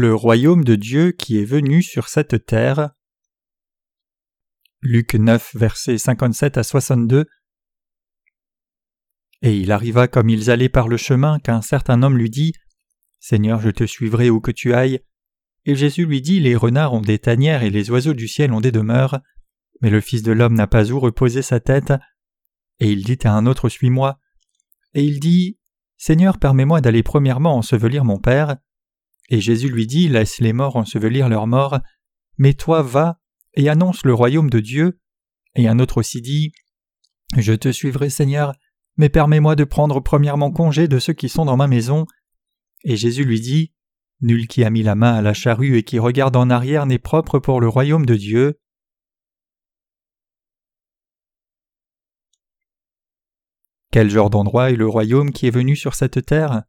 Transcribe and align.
Le 0.00 0.14
royaume 0.14 0.62
de 0.62 0.76
Dieu 0.76 1.10
qui 1.10 1.40
est 1.40 1.44
venu 1.44 1.82
sur 1.82 2.08
cette 2.08 2.46
terre. 2.46 2.90
Luc 4.80 5.14
9, 5.14 5.56
versets 5.56 5.98
57 5.98 6.56
à 6.56 6.62
62. 6.62 7.26
Et 9.42 9.56
il 9.56 9.72
arriva 9.72 10.06
comme 10.06 10.28
ils 10.28 10.52
allaient 10.52 10.68
par 10.68 10.86
le 10.86 10.98
chemin 10.98 11.40
qu'un 11.40 11.62
certain 11.62 12.04
homme 12.04 12.16
lui 12.16 12.30
dit 12.30 12.52
Seigneur, 13.18 13.60
je 13.60 13.70
te 13.70 13.82
suivrai 13.82 14.30
où 14.30 14.40
que 14.40 14.52
tu 14.52 14.72
ailles. 14.72 15.00
Et 15.64 15.74
Jésus 15.74 16.06
lui 16.06 16.22
dit 16.22 16.38
Les 16.38 16.54
renards 16.54 16.94
ont 16.94 17.00
des 17.00 17.18
tanières 17.18 17.64
et 17.64 17.70
les 17.70 17.90
oiseaux 17.90 18.14
du 18.14 18.28
ciel 18.28 18.52
ont 18.52 18.60
des 18.60 18.70
demeures, 18.70 19.18
mais 19.80 19.90
le 19.90 20.00
Fils 20.00 20.22
de 20.22 20.30
l'homme 20.30 20.54
n'a 20.54 20.68
pas 20.68 20.92
où 20.92 21.00
reposer 21.00 21.42
sa 21.42 21.58
tête. 21.58 21.92
Et 22.78 22.92
il 22.92 23.02
dit 23.02 23.18
à 23.24 23.32
un 23.32 23.46
autre 23.46 23.68
Suis-moi. 23.68 24.20
Et 24.94 25.02
il 25.02 25.18
dit 25.18 25.58
Seigneur, 25.96 26.38
permets-moi 26.38 26.80
d'aller 26.80 27.02
premièrement 27.02 27.56
ensevelir 27.56 28.04
mon 28.04 28.20
Père. 28.20 28.58
Et 29.28 29.40
Jésus 29.40 29.68
lui 29.68 29.86
dit 29.86 30.08
Laisse 30.08 30.38
les 30.40 30.52
morts 30.52 30.76
ensevelir 30.76 31.28
leurs 31.28 31.46
morts, 31.46 31.78
mais 32.38 32.54
toi 32.54 32.82
va 32.82 33.20
et 33.54 33.68
annonce 33.68 34.04
le 34.04 34.14
royaume 34.14 34.50
de 34.50 34.60
Dieu. 34.60 35.00
Et 35.54 35.68
un 35.68 35.78
autre 35.78 35.98
aussi 35.98 36.20
dit 36.20 36.52
Je 37.36 37.52
te 37.52 37.70
suivrai, 37.70 38.10
Seigneur, 38.10 38.54
mais 38.96 39.08
permets-moi 39.08 39.56
de 39.56 39.64
prendre 39.64 40.00
premièrement 40.00 40.50
congé 40.50 40.88
de 40.88 40.98
ceux 40.98 41.12
qui 41.12 41.28
sont 41.28 41.44
dans 41.44 41.56
ma 41.56 41.68
maison. 41.68 42.06
Et 42.84 42.96
Jésus 42.96 43.24
lui 43.24 43.40
dit 43.40 43.72
Nul 44.20 44.48
qui 44.48 44.64
a 44.64 44.70
mis 44.70 44.82
la 44.82 44.94
main 44.94 45.14
à 45.14 45.22
la 45.22 45.34
charrue 45.34 45.76
et 45.76 45.84
qui 45.84 45.98
regarde 45.98 46.36
en 46.36 46.50
arrière 46.50 46.86
n'est 46.86 46.98
propre 46.98 47.38
pour 47.38 47.60
le 47.60 47.68
royaume 47.68 48.06
de 48.06 48.16
Dieu. 48.16 48.60
Quel 53.90 54.10
genre 54.10 54.30
d'endroit 54.30 54.70
est 54.70 54.76
le 54.76 54.88
royaume 54.88 55.32
qui 55.32 55.46
est 55.46 55.50
venu 55.50 55.76
sur 55.76 55.94
cette 55.94 56.24
terre? 56.26 56.62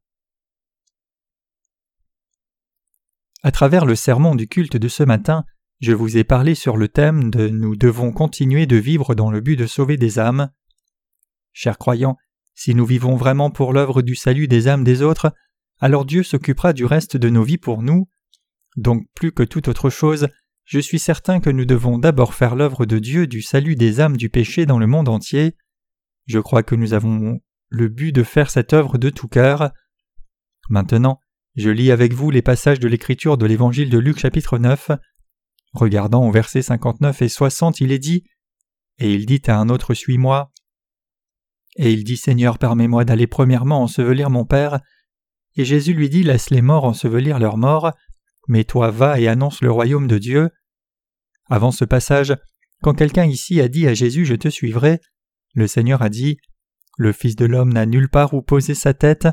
À 3.42 3.52
travers 3.52 3.86
le 3.86 3.96
sermon 3.96 4.36
du 4.36 4.48
culte 4.48 4.76
de 4.76 4.88
ce 4.90 5.04
matin, 5.04 5.46
je 5.80 5.94
vous 5.94 6.18
ai 6.18 6.26
parlé 6.26 6.56
sur 6.56 6.76
le 6.76 6.90
thème 6.90 7.30
de 7.30 7.48
Nous 7.48 7.78
devons 7.78 8.12
continuer 8.12 8.66
de 8.66 8.76
vivre 8.76 9.16
dans 9.16 9.32
le 9.32 9.40
but 9.40 9.56
de 9.56 9.66
sauver 9.66 9.96
des 9.96 10.20
âmes. 10.20 10.50
Chers 11.54 11.78
croyants, 11.78 12.18
si 12.54 12.76
nous 12.76 12.86
vivons 12.86 13.16
vraiment 13.16 13.50
pour 13.50 13.72
l'œuvre 13.72 14.02
du 14.02 14.16
salut 14.16 14.50
des 14.50 14.68
âmes 14.68 14.84
des 14.84 15.02
autres, 15.02 15.34
alors 15.80 16.04
Dieu 16.04 16.22
s'occupera 16.22 16.74
du 16.74 16.84
reste 16.84 17.16
de 17.16 17.30
nos 17.30 17.44
vies 17.44 17.58
pour 17.58 17.82
nous. 17.82 18.10
Donc 18.76 19.06
plus 19.16 19.32
que 19.32 19.44
toute 19.44 19.70
autre 19.70 19.90
chose, 19.90 20.28
je 20.66 20.80
suis 20.80 21.00
certain 21.00 21.40
que 21.40 21.50
nous 21.50 21.64
devons 21.64 21.98
d'abord 21.98 22.34
faire 22.34 22.58
l'œuvre 22.58 22.86
de 22.86 23.00
Dieu 23.00 23.26
du 23.26 23.42
salut 23.42 23.76
des 23.76 24.02
âmes 24.02 24.18
du 24.18 24.30
péché 24.30 24.66
dans 24.66 24.80
le 24.80 24.88
monde 24.88 25.08
entier. 25.08 25.56
Je 26.28 26.40
crois 26.40 26.62
que 26.62 26.76
nous 26.76 26.94
avons 26.94 27.40
le 27.70 27.88
but 27.88 28.12
de 28.12 28.24
faire 28.24 28.50
cette 28.50 28.74
œuvre 28.74 28.98
de 28.98 29.10
tout 29.10 29.30
cœur. 29.30 29.72
Maintenant, 30.70 31.22
je 31.60 31.70
lis 31.70 31.92
avec 31.92 32.14
vous 32.14 32.32
les 32.32 32.42
passages 32.42 32.80
de 32.80 32.88
l'écriture 32.88 33.38
de 33.38 33.46
l'évangile 33.46 33.90
de 33.90 33.98
Luc 33.98 34.18
chapitre 34.18 34.58
9. 34.58 34.92
Regardant 35.74 36.26
au 36.26 36.32
versets 36.32 36.62
59 36.62 37.22
et 37.22 37.28
60, 37.28 37.82
il 37.82 37.92
est 37.92 38.00
dit 38.00 38.24
Et 38.98 39.14
il 39.14 39.26
dit 39.26 39.42
à 39.48 39.58
un 39.58 39.68
autre 39.68 39.94
Suis-moi. 39.94 40.54
Et 41.76 41.92
il 41.92 42.06
dit 42.06 42.16
Seigneur, 42.16 42.60
permets-moi 42.60 43.04
d'aller 43.04 43.28
premièrement 43.28 43.84
ensevelir 43.84 44.30
mon 44.30 44.46
Père. 44.46 44.80
Et 45.58 45.66
Jésus 45.66 45.94
lui 45.94 46.08
dit 46.08 46.24
Laisse 46.24 46.50
les 46.50 46.62
morts 46.62 46.86
ensevelir 46.86 47.40
leurs 47.40 47.58
morts, 47.58 47.92
mais 48.48 48.64
toi 48.64 48.90
va 48.90 49.20
et 49.20 49.28
annonce 49.28 49.62
le 49.62 49.70
royaume 49.70 50.08
de 50.08 50.18
Dieu. 50.18 50.52
Avant 51.50 51.72
ce 51.72 51.84
passage, 51.84 52.38
quand 52.82 52.94
quelqu'un 52.94 53.26
ici 53.26 53.60
a 53.60 53.68
dit 53.68 53.86
à 53.86 53.94
Jésus 53.94 54.24
Je 54.24 54.36
te 54.36 54.48
suivrai, 54.48 55.02
le 55.56 55.68
Seigneur 55.68 56.02
a 56.04 56.08
dit 56.08 56.38
Le 56.98 57.12
Fils 57.12 57.36
de 57.36 57.46
l'homme 57.46 57.74
n'a 57.74 57.86
nulle 57.86 58.08
part 58.08 58.34
où 58.34 58.42
poser 58.42 58.76
sa 58.76 58.94
tête. 58.94 59.28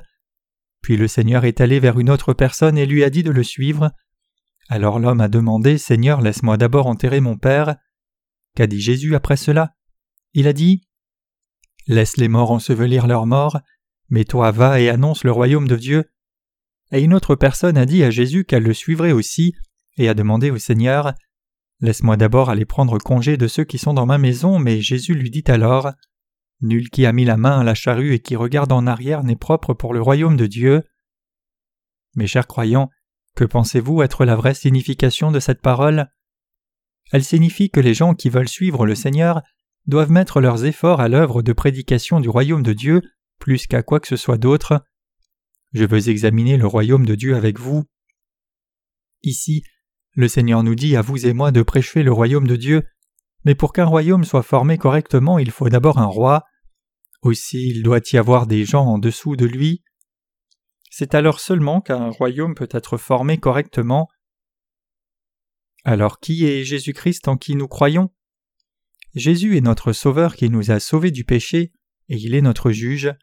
Puis 0.86 0.97
le 0.97 1.08
Seigneur 1.08 1.44
est 1.44 1.60
allé 1.60 1.80
vers 1.80 1.98
une 1.98 2.10
autre 2.10 2.32
personne 2.32 2.78
et 2.78 2.86
lui 2.86 3.02
a 3.02 3.10
dit 3.10 3.24
de 3.24 3.32
le 3.32 3.42
suivre. 3.42 3.91
Alors 4.69 5.00
l'homme 5.00 5.20
a 5.20 5.26
demandé 5.26 5.78
Seigneur, 5.78 6.20
laisse-moi 6.20 6.58
d'abord 6.58 6.86
enterrer 6.86 7.19
mon 7.19 7.36
Père. 7.36 7.74
Qu'a 8.54 8.69
dit 8.69 8.80
Jésus 8.80 9.16
après 9.16 9.36
cela? 9.36 9.74
Il 10.32 10.47
a 10.47 10.52
dit 10.52 10.86
Laisse 11.88 12.16
les 12.19 12.28
morts 12.28 12.52
ensevelir 12.52 13.08
leurs 13.08 13.26
morts, 13.26 13.58
mais 14.10 14.22
toi 14.22 14.52
va 14.52 14.80
et 14.80 14.88
annonce 14.88 15.24
le 15.24 15.32
royaume 15.32 15.66
de 15.66 15.74
Dieu. 15.74 16.04
Et 16.92 17.00
une 17.00 17.14
autre 17.14 17.34
personne 17.34 17.78
a 17.78 17.84
dit 17.84 18.04
à 18.04 18.10
Jésus 18.10 18.44
qu'elle 18.44 18.62
le 18.62 18.72
suivrait 18.72 19.10
aussi, 19.10 19.56
et 19.97 20.08
a 20.08 20.14
demandé 20.14 20.53
au 20.53 20.58
Seigneur 20.58 21.14
Laisse-moi 21.80 22.16
d'abord 22.16 22.48
aller 22.48 22.64
prendre 22.64 22.97
congé 22.98 23.36
de 23.36 23.48
ceux 23.48 23.64
qui 23.64 23.78
sont 23.78 23.92
dans 23.92 24.06
ma 24.06 24.18
maison, 24.18 24.60
mais 24.60 24.80
Jésus 24.80 25.16
lui 25.16 25.30
dit 25.32 25.44
alors 25.48 25.91
Nul 26.60 26.88
qui 26.90 27.06
a 27.06 27.12
mis 27.12 27.24
la 27.24 27.36
main 27.36 27.60
à 27.60 27.64
la 27.64 27.74
charrue 27.74 28.14
et 28.14 28.20
qui 28.20 28.36
regarde 28.36 28.72
en 28.72 28.86
arrière 28.86 29.22
n'est 29.24 29.36
propre 29.36 29.74
pour 29.74 29.92
le 29.92 30.00
royaume 30.00 30.36
de 30.36 30.46
Dieu. 30.46 30.82
Mes 32.14 32.26
chers 32.26 32.46
croyants, 32.46 32.90
que 33.34 33.44
pensez-vous 33.44 34.02
être 34.02 34.24
la 34.24 34.36
vraie 34.36 34.54
signification 34.54 35.30
de 35.30 35.40
cette 35.40 35.60
parole? 35.60 36.10
Elle 37.12 37.24
signifie 37.24 37.70
que 37.70 37.80
les 37.80 37.94
gens 37.94 38.14
qui 38.14 38.30
veulent 38.30 38.48
suivre 38.48 38.86
le 38.86 38.94
Seigneur 38.94 39.42
doivent 39.86 40.10
mettre 40.10 40.40
leurs 40.40 40.64
efforts 40.64 41.00
à 41.00 41.08
l'œuvre 41.08 41.42
de 41.42 41.52
prédication 41.52 42.20
du 42.20 42.28
royaume 42.28 42.62
de 42.62 42.72
Dieu 42.72 43.02
plus 43.38 43.66
qu'à 43.66 43.82
quoi 43.82 44.00
que 44.00 44.08
ce 44.08 44.16
soit 44.16 44.38
d'autre. 44.38 44.84
Je 45.72 45.84
veux 45.84 46.08
examiner 46.08 46.56
le 46.56 46.66
royaume 46.66 47.04
de 47.04 47.14
Dieu 47.14 47.36
avec 47.36 47.58
vous. 47.58 47.84
Ici, 49.22 49.62
le 50.14 50.28
Seigneur 50.28 50.62
nous 50.62 50.74
dit 50.74 50.96
à 50.96 51.02
vous 51.02 51.26
et 51.26 51.34
moi 51.34 51.52
de 51.52 51.62
prêcher 51.62 52.02
le 52.02 52.12
royaume 52.12 52.46
de 52.46 52.56
Dieu 52.56 52.82
mais 53.46 53.54
pour 53.54 53.72
qu'un 53.72 53.84
royaume 53.84 54.24
soit 54.24 54.42
formé 54.42 54.76
correctement, 54.76 55.38
il 55.38 55.52
faut 55.52 55.68
d'abord 55.68 55.98
un 55.98 56.06
roi. 56.06 56.42
Aussi 57.22 57.68
il 57.68 57.84
doit 57.84 58.00
y 58.12 58.16
avoir 58.16 58.48
des 58.48 58.64
gens 58.64 58.84
en 58.84 58.98
dessous 58.98 59.36
de 59.36 59.46
lui. 59.46 59.84
C'est 60.90 61.14
alors 61.14 61.38
seulement 61.38 61.80
qu'un 61.80 62.10
royaume 62.10 62.56
peut 62.56 62.68
être 62.72 62.96
formé 62.96 63.38
correctement. 63.38 64.08
Alors 65.84 66.18
qui 66.18 66.44
est 66.44 66.64
Jésus-Christ 66.64 67.28
en 67.28 67.36
qui 67.36 67.54
nous 67.54 67.68
croyons? 67.68 68.10
Jésus 69.14 69.56
est 69.56 69.60
notre 69.60 69.92
Sauveur 69.92 70.34
qui 70.34 70.50
nous 70.50 70.72
a 70.72 70.80
sauvés 70.80 71.12
du 71.12 71.24
péché, 71.24 71.72
et 72.08 72.16
il 72.16 72.34
est 72.34 72.42
notre 72.42 72.72
juge. 72.72 73.14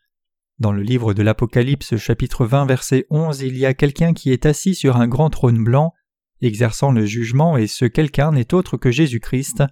Dans 0.57 0.71
le 0.71 0.83
livre 0.83 1.13
de 1.13 1.21
l'Apocalypse 1.21 1.97
chapitre 1.97 2.45
20 2.45 2.65
verset 2.65 3.05
11 3.09 3.41
il 3.41 3.57
y 3.57 3.65
a 3.65 3.73
quelqu'un 3.73 4.13
qui 4.13 4.31
est 4.31 4.45
assis 4.45 4.73
sur 4.73 4.95
un 4.95 5.07
grand 5.09 5.29
trône 5.29 5.61
blanc, 5.61 5.91
exerçant 6.39 6.93
le 6.93 7.05
jugement, 7.05 7.57
et 7.57 7.67
ce 7.67 7.83
quelqu'un 7.83 8.31
n'est 8.31 8.53
autre 8.53 8.77
que 8.77 8.89
Jésus-Christ. 8.89 9.63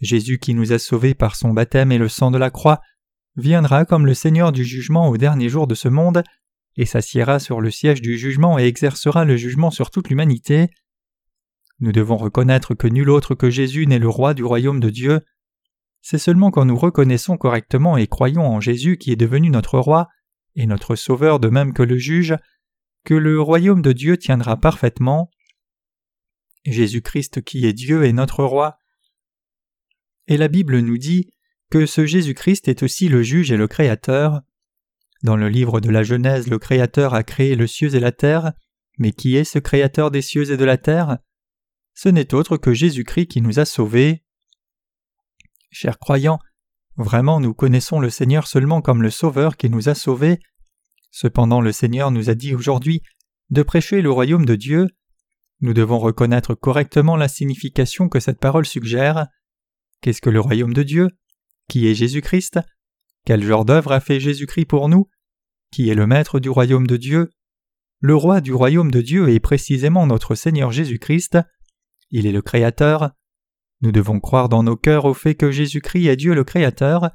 Jésus 0.00 0.38
qui 0.38 0.54
nous 0.54 0.72
a 0.72 0.78
sauvés 0.78 1.14
par 1.14 1.36
son 1.36 1.52
baptême 1.52 1.92
et 1.92 1.98
le 1.98 2.08
sang 2.08 2.30
de 2.30 2.38
la 2.38 2.50
croix 2.50 2.80
viendra 3.36 3.84
comme 3.84 4.06
le 4.06 4.14
Seigneur 4.14 4.52
du 4.52 4.64
jugement 4.64 5.08
au 5.08 5.16
dernier 5.16 5.48
jour 5.48 5.66
de 5.66 5.74
ce 5.74 5.88
monde, 5.88 6.22
et 6.76 6.86
s'assiera 6.86 7.38
sur 7.38 7.60
le 7.60 7.70
siège 7.70 8.02
du 8.02 8.18
jugement 8.18 8.58
et 8.58 8.64
exercera 8.64 9.24
le 9.24 9.36
jugement 9.36 9.70
sur 9.70 9.90
toute 9.90 10.08
l'humanité. 10.08 10.68
Nous 11.80 11.92
devons 11.92 12.16
reconnaître 12.16 12.74
que 12.74 12.86
nul 12.86 13.10
autre 13.10 13.34
que 13.34 13.50
Jésus 13.50 13.86
n'est 13.86 13.98
le 13.98 14.08
roi 14.08 14.34
du 14.34 14.44
royaume 14.44 14.80
de 14.80 14.90
Dieu. 14.90 15.20
C'est 16.02 16.18
seulement 16.18 16.50
quand 16.50 16.64
nous 16.64 16.76
reconnaissons 16.76 17.36
correctement 17.36 17.96
et 17.96 18.06
croyons 18.06 18.46
en 18.46 18.60
Jésus 18.60 18.96
qui 18.98 19.10
est 19.10 19.16
devenu 19.16 19.50
notre 19.50 19.78
roi 19.78 20.08
et 20.54 20.66
notre 20.66 20.96
sauveur 20.96 21.40
de 21.40 21.48
même 21.48 21.72
que 21.72 21.82
le 21.82 21.98
juge, 21.98 22.36
que 23.04 23.14
le 23.14 23.40
royaume 23.40 23.82
de 23.82 23.92
Dieu 23.92 24.16
tiendra 24.16 24.56
parfaitement. 24.56 25.30
Jésus-Christ 26.64 27.42
qui 27.42 27.66
est 27.66 27.72
Dieu 27.72 28.04
est 28.04 28.12
notre 28.12 28.44
roi, 28.44 28.78
et 30.28 30.36
la 30.36 30.48
Bible 30.48 30.80
nous 30.80 30.98
dit 30.98 31.30
que 31.70 31.86
ce 31.86 32.06
Jésus-Christ 32.06 32.68
est 32.68 32.82
aussi 32.82 33.08
le 33.08 33.22
juge 33.22 33.50
et 33.50 33.56
le 33.56 33.68
créateur. 33.68 34.42
Dans 35.22 35.36
le 35.36 35.48
livre 35.48 35.80
de 35.80 35.90
la 35.90 36.02
Genèse, 36.02 36.48
le 36.48 36.58
Créateur 36.58 37.14
a 37.14 37.22
créé 37.22 37.56
le 37.56 37.66
cieux 37.66 37.94
et 37.94 38.00
la 38.00 38.12
terre, 38.12 38.52
mais 38.98 39.12
qui 39.12 39.36
est 39.36 39.44
ce 39.44 39.58
Créateur 39.58 40.10
des 40.10 40.22
cieux 40.22 40.50
et 40.50 40.56
de 40.56 40.64
la 40.64 40.76
terre? 40.76 41.18
Ce 41.94 42.08
n'est 42.08 42.34
autre 42.34 42.56
que 42.56 42.74
Jésus-Christ 42.74 43.26
qui 43.28 43.40
nous 43.40 43.58
a 43.58 43.64
sauvés. 43.64 44.24
Chers 45.70 45.98
croyants, 45.98 46.38
vraiment 46.96 47.40
nous 47.40 47.54
connaissons 47.54 47.98
le 47.98 48.10
Seigneur 48.10 48.46
seulement 48.46 48.82
comme 48.82 49.02
le 49.02 49.10
Sauveur 49.10 49.56
qui 49.56 49.70
nous 49.70 49.88
a 49.88 49.94
sauvés. 49.94 50.38
Cependant 51.10 51.60
le 51.60 51.72
Seigneur 51.72 52.10
nous 52.10 52.28
a 52.28 52.34
dit 52.34 52.54
aujourd'hui 52.54 53.02
de 53.50 53.62
prêcher 53.62 54.02
le 54.02 54.10
royaume 54.10 54.44
de 54.44 54.54
Dieu. 54.54 54.88
Nous 55.60 55.72
devons 55.72 55.98
reconnaître 55.98 56.54
correctement 56.54 57.16
la 57.16 57.28
signification 57.28 58.08
que 58.10 58.20
cette 58.20 58.38
parole 58.38 58.66
suggère. 58.66 59.26
Qu'est-ce 60.00 60.20
que 60.20 60.30
le 60.30 60.40
royaume 60.40 60.74
de 60.74 60.82
Dieu? 60.82 61.08
Qui 61.68 61.88
est 61.88 61.94
Jésus-Christ? 61.94 62.60
Quel 63.24 63.42
genre 63.42 63.64
d'œuvre 63.64 63.92
a 63.92 64.00
fait 64.00 64.20
Jésus-Christ 64.20 64.66
pour 64.66 64.88
nous? 64.88 65.08
Qui 65.72 65.90
est 65.90 65.94
le 65.94 66.06
maître 66.06 66.38
du 66.38 66.48
royaume 66.48 66.86
de 66.86 66.96
Dieu? 66.96 67.30
Le 68.00 68.14
roi 68.14 68.40
du 68.40 68.52
royaume 68.52 68.90
de 68.90 69.00
Dieu 69.00 69.28
est 69.30 69.40
précisément 69.40 70.06
notre 70.06 70.34
Seigneur 70.34 70.70
Jésus-Christ. 70.70 71.38
Il 72.10 72.26
est 72.26 72.32
le 72.32 72.42
Créateur. 72.42 73.10
Nous 73.80 73.90
devons 73.90 74.20
croire 74.20 74.48
dans 74.48 74.62
nos 74.62 74.76
cœurs 74.76 75.06
au 75.06 75.14
fait 75.14 75.34
que 75.34 75.50
Jésus-Christ 75.50 76.06
est 76.06 76.16
Dieu 76.16 76.34
le 76.34 76.44
Créateur. 76.44 77.10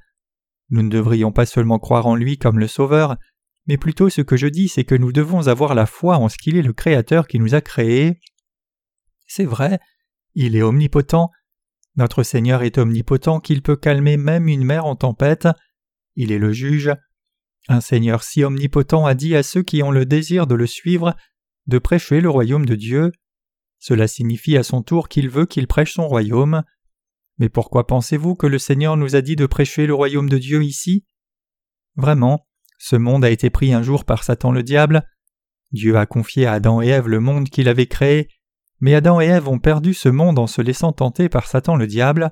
Nous 0.69 0.81
ne 0.81 0.89
devrions 0.89 1.31
pas 1.31 1.45
seulement 1.45 1.80
croire 1.80 2.07
en 2.07 2.16
lui 2.16 2.38
comme 2.38 2.60
le 2.60 2.68
Sauveur, 2.68 3.18
mais 3.68 3.78
plutôt 3.78 4.10
ce 4.10 4.22
que 4.22 4.38
je 4.38 4.48
dis 4.48 4.69
c'est 4.69 4.83
que 4.83 4.95
nous 4.95 5.12
devons 5.12 5.48
avoir 5.48 5.75
la 5.75 5.86
foi 5.86 6.18
en 6.18 6.30
ce 6.30 6.38
qu'il 6.38 6.57
est 6.57 6.62
le 6.62 6.74
Créateur 6.74 7.28
qui 7.28 7.39
nous 7.39 7.56
a 7.56 7.62
créés. 7.62 8.19
C'est 9.28 9.45
vrai, 9.45 9.80
il 10.33 10.56
est 10.56 10.62
omnipotent, 10.62 11.30
notre 11.96 12.24
Seigneur 12.24 12.64
est 12.64 12.78
omnipotent 12.78 13.40
qu'il 13.40 13.62
peut 13.62 13.76
calmer 13.76 14.18
même 14.18 14.48
une 14.48 14.64
mer 14.64 14.86
en 14.86 14.96
tempête. 14.96 15.48
Il 16.16 16.32
est 16.32 16.40
le 16.40 16.54
juge. 16.54 16.92
Un 17.68 17.82
Seigneur 17.82 18.24
si 18.24 18.44
omnipotent 18.44 19.06
a 19.06 19.14
dit 19.14 19.36
à 19.36 19.44
ceux 19.44 19.62
qui 19.62 19.84
ont 19.84 19.92
le 19.92 20.06
désir 20.06 20.48
de 20.48 20.56
le 20.56 20.68
suivre 20.68 21.16
de 21.68 21.78
prêcher 21.78 22.22
le 22.22 22.30
royaume 22.30 22.66
de 22.66 22.76
Dieu. 22.76 23.12
Cela 23.80 24.08
signifie 24.08 24.58
à 24.58 24.64
son 24.64 24.82
tour 24.82 25.10
qu'il 25.10 25.30
veut 25.30 25.46
qu'il 25.46 25.68
prêche 25.68 25.94
son 25.94 26.08
royaume. 26.08 26.64
Mais 27.38 27.50
pourquoi 27.50 27.88
pensez-vous 27.88 28.36
que 28.36 28.48
le 28.48 28.60
Seigneur 28.60 28.98
nous 28.98 29.16
a 29.16 29.22
dit 29.22 29.36
de 29.36 29.46
prêcher 29.46 29.86
le 29.86 29.94
royaume 29.94 30.30
de 30.30 30.38
Dieu 30.38 30.64
ici? 30.64 31.06
Vraiment, 31.96 32.48
ce 32.78 32.96
monde 32.96 33.26
a 33.26 33.30
été 33.30 33.50
pris 33.50 33.74
un 33.74 33.84
jour 33.84 34.06
par 34.06 34.24
Satan 34.24 34.52
le 34.52 34.64
diable. 34.64 35.04
Dieu 35.72 35.98
a 35.98 36.06
confié 36.06 36.46
à 36.46 36.54
Adam 36.54 36.82
et 36.82 36.88
Ève 36.88 37.08
le 37.08 37.20
monde 37.20 37.50
qu'il 37.50 37.70
avait 37.70 37.88
créé, 37.88 38.28
mais 38.81 38.95
Adam 38.95 39.22
et 39.22 39.28
Ève 39.28 39.48
ont 39.48 39.60
perdu 39.60 39.94
ce 39.94 40.10
monde 40.10 40.39
en 40.39 40.48
se 40.48 40.62
laissant 40.62 40.92
tenter 40.92 41.30
par 41.30 41.48
Satan 41.48 41.75
le 41.75 41.88
diable. 41.88 42.31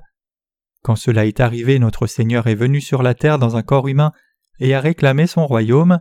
Quand 0.82 0.96
cela 0.96 1.24
est 1.24 1.40
arrivé, 1.40 1.78
notre 1.78 2.06
Seigneur 2.06 2.48
est 2.48 2.56
venu 2.56 2.80
sur 2.80 3.02
la 3.02 3.14
terre 3.14 3.38
dans 3.38 3.56
un 3.56 3.62
corps 3.62 3.88
humain 3.88 4.12
et 4.58 4.74
a 4.74 4.80
réclamé 4.80 5.28
son 5.28 5.46
royaume. 5.46 6.00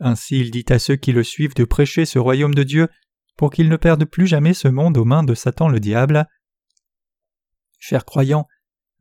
Ainsi 0.00 0.40
il 0.40 0.50
dit 0.50 0.64
à 0.70 0.78
ceux 0.78 0.96
qui 0.96 1.12
le 1.12 1.22
suivent 1.22 1.54
de 1.54 1.64
prêcher 1.64 2.06
ce 2.06 2.18
royaume 2.18 2.54
de 2.54 2.62
Dieu 2.62 2.88
pour 3.36 3.50
qu'ils 3.50 3.68
ne 3.68 3.76
perdent 3.76 4.06
plus 4.06 4.26
jamais 4.26 4.54
ce 4.54 4.68
monde 4.68 4.96
aux 4.96 5.04
mains 5.04 5.22
de 5.22 5.34
Satan 5.34 5.68
le 5.68 5.80
diable. 5.80 6.26
Chers 7.78 8.06
croyants, 8.06 8.48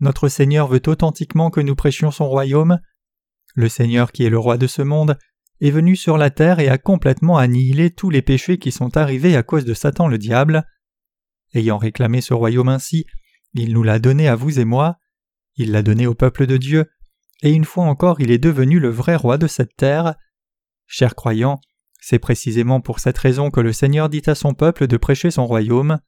notre 0.02 0.28
Seigneur 0.28 0.68
veut 0.68 0.82
authentiquement 0.86 1.50
que 1.50 1.62
nous 1.62 1.76
prêchions 1.76 2.12
son 2.12 2.28
royaume. 2.28 2.80
Le 3.56 3.70
Seigneur 3.70 4.12
qui 4.12 4.26
est 4.26 4.30
le 4.30 4.40
roi 4.40 4.58
de 4.58 4.68
ce 4.68 4.82
monde 4.82 5.18
est 5.62 5.72
venu 5.72 5.96
sur 5.96 6.18
la 6.18 6.30
terre 6.30 6.60
et 6.60 6.68
a 6.68 6.78
complètement 6.78 7.38
annihilé 7.38 7.92
tous 7.92 8.10
les 8.10 8.22
péchés 8.22 8.58
qui 8.58 8.72
sont 8.72 8.98
arrivés 8.98 9.36
à 9.36 9.44
cause 9.44 9.66
de 9.66 9.74
Satan 9.74 10.08
le 10.08 10.18
diable. 10.18 10.66
Ayant 11.54 11.78
réclamé 11.78 12.22
ce 12.22 12.34
royaume 12.34 12.70
ainsi, 12.70 13.06
il 13.54 13.74
nous 13.74 13.84
l'a 13.84 14.00
donné 14.00 14.28
à 14.28 14.36
vous 14.36 14.60
et 14.60 14.66
moi, 14.66 14.98
il 15.56 15.72
l'a 15.72 15.84
donné 15.84 16.08
au 16.08 16.16
peuple 16.16 16.48
de 16.48 16.58
Dieu, 16.58 16.90
et 17.44 17.52
une 17.52 17.66
fois 17.66 17.86
encore 17.86 18.20
il 18.20 18.32
est 18.32 18.40
devenu 18.40 18.80
le 18.80 18.90
vrai 18.90 19.16
roi 19.16 19.38
de 19.38 19.48
cette 19.48 19.76
terre. 19.76 20.16
Chers 20.88 21.16
croyants, 21.16 21.62
c'est 22.00 22.20
précisément 22.20 22.82
pour 22.82 23.00
cette 23.00 23.18
raison 23.18 23.50
que 23.52 23.62
le 23.62 23.72
Seigneur 23.72 24.10
dit 24.10 24.24
à 24.26 24.36
son 24.36 24.54
peuple 24.54 24.88
de 24.88 24.98
prêcher 24.98 25.32
son 25.32 25.46
royaume. 25.46 26.00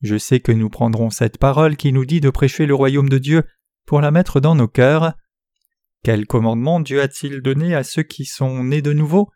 Je 0.00 0.16
sais 0.16 0.40
que 0.40 0.52
nous 0.52 0.70
prendrons 0.70 1.10
cette 1.10 1.36
parole 1.36 1.76
qui 1.76 1.92
nous 1.92 2.06
dit 2.06 2.20
de 2.20 2.30
prêcher 2.30 2.64
le 2.64 2.74
royaume 2.74 3.08
de 3.08 3.18
Dieu 3.18 3.44
pour 3.86 4.00
la 4.00 4.10
mettre 4.10 4.40
dans 4.40 4.54
nos 4.54 4.68
cœurs. 4.68 5.14
Quel 6.02 6.26
commandement 6.26 6.80
Dieu 6.80 7.00
a-t-il 7.02 7.42
donné 7.42 7.74
à 7.74 7.84
ceux 7.84 8.02
qui 8.02 8.24
sont 8.24 8.64
nés 8.64 8.82
de 8.82 8.92
nouveau? 8.92 9.28